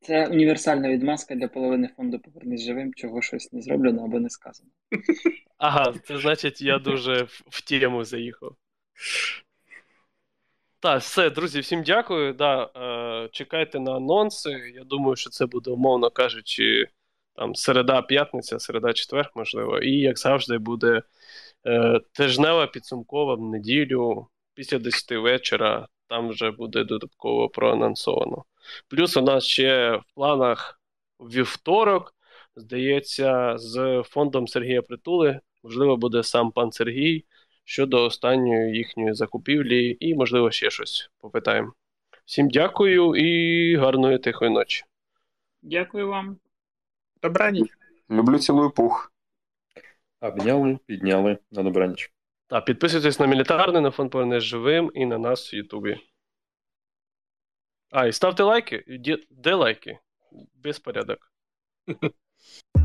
Це 0.00 0.26
універсальна 0.26 0.88
відмазка 0.88 1.34
для 1.34 1.48
половини 1.48 1.90
фонду 1.96 2.18
«Повернись 2.18 2.64
живим, 2.64 2.94
чого 2.94 3.22
щось 3.22 3.52
не 3.52 3.62
зроблено 3.62 4.04
або 4.04 4.20
не 4.20 4.30
сказано. 4.30 4.70
Ага, 5.58 5.94
це 6.04 6.18
значить, 6.18 6.62
я 6.62 6.78
дуже 6.78 7.22
в, 7.22 7.42
в 7.48 7.60
тему 7.60 8.04
заїхав. 8.04 8.56
Так, 10.84 11.00
все, 11.00 11.30
друзі, 11.30 11.60
всім 11.60 11.82
дякую. 11.82 12.32
Да, 12.32 12.70
е, 12.76 13.28
Чекайте 13.32 13.80
на 13.80 13.96
анонси. 13.96 14.50
Я 14.74 14.84
думаю, 14.84 15.16
що 15.16 15.30
це 15.30 15.46
буде, 15.46 15.70
умовно 15.70 16.10
кажучи, 16.10 16.86
там 17.36 17.54
середа, 17.54 18.02
п'ятниця, 18.02 18.58
середа, 18.58 18.92
четвер, 18.92 19.30
можливо. 19.34 19.78
І, 19.78 19.90
як 19.90 20.18
завжди, 20.18 20.58
буде 20.58 21.02
е, 21.66 22.00
тижнева 22.12 22.66
підсумкова 22.66 23.34
в 23.34 23.40
неділю, 23.40 24.26
після 24.54 24.78
10 24.78 25.10
вечора. 25.12 25.88
Там 26.08 26.28
вже 26.28 26.50
буде 26.50 26.84
додатково 26.84 27.48
проанонсовано. 27.48 28.44
Плюс 28.88 29.16
у 29.16 29.22
нас 29.22 29.44
ще 29.44 29.96
в 29.96 30.14
планах 30.14 30.80
вівторок, 31.20 32.14
здається, 32.56 33.58
з 33.58 34.02
фондом 34.02 34.48
Сергія 34.48 34.82
Притули 34.82 35.40
Можливо, 35.64 35.96
буде 35.96 36.22
сам 36.22 36.50
пан 36.50 36.72
Сергій 36.72 37.24
щодо 37.64 38.04
останньої 38.04 38.76
їхньої 38.76 39.14
закупівлі, 39.14 39.96
і, 40.00 40.14
можливо, 40.14 40.50
ще 40.50 40.70
щось 40.70 41.10
попитаємо. 41.18 41.72
Всім 42.24 42.48
дякую 42.48 43.14
і 43.16 43.76
гарної 43.76 44.18
тихої 44.18 44.50
ночі. 44.50 44.84
Дякую 45.62 46.08
вам. 46.08 46.36
Добраніч. 47.22 47.68
Люблю 48.10 48.38
цілую 48.38 48.70
пух. 48.70 49.12
Обняли, 50.20 50.78
підняли 50.86 51.38
на 51.50 51.62
добраніч. 51.62 52.12
Та 52.46 52.60
підписуйтесь 52.60 53.20
на 53.20 53.26
мілітарний, 53.26 53.82
на 53.82 53.90
фонд 53.90 54.10
«Повернись 54.10 54.42
живим 54.42 54.90
і 54.94 55.06
на 55.06 55.18
нас 55.18 55.52
в 55.52 55.56
Ютубі. 55.56 56.00
А, 57.90 58.06
і 58.06 58.12
ставте 58.12 58.42
лайки. 58.42 58.84
Де, 58.88 59.18
де 59.30 59.54
лайки? 59.54 59.98
Безпорядок. 60.54 61.32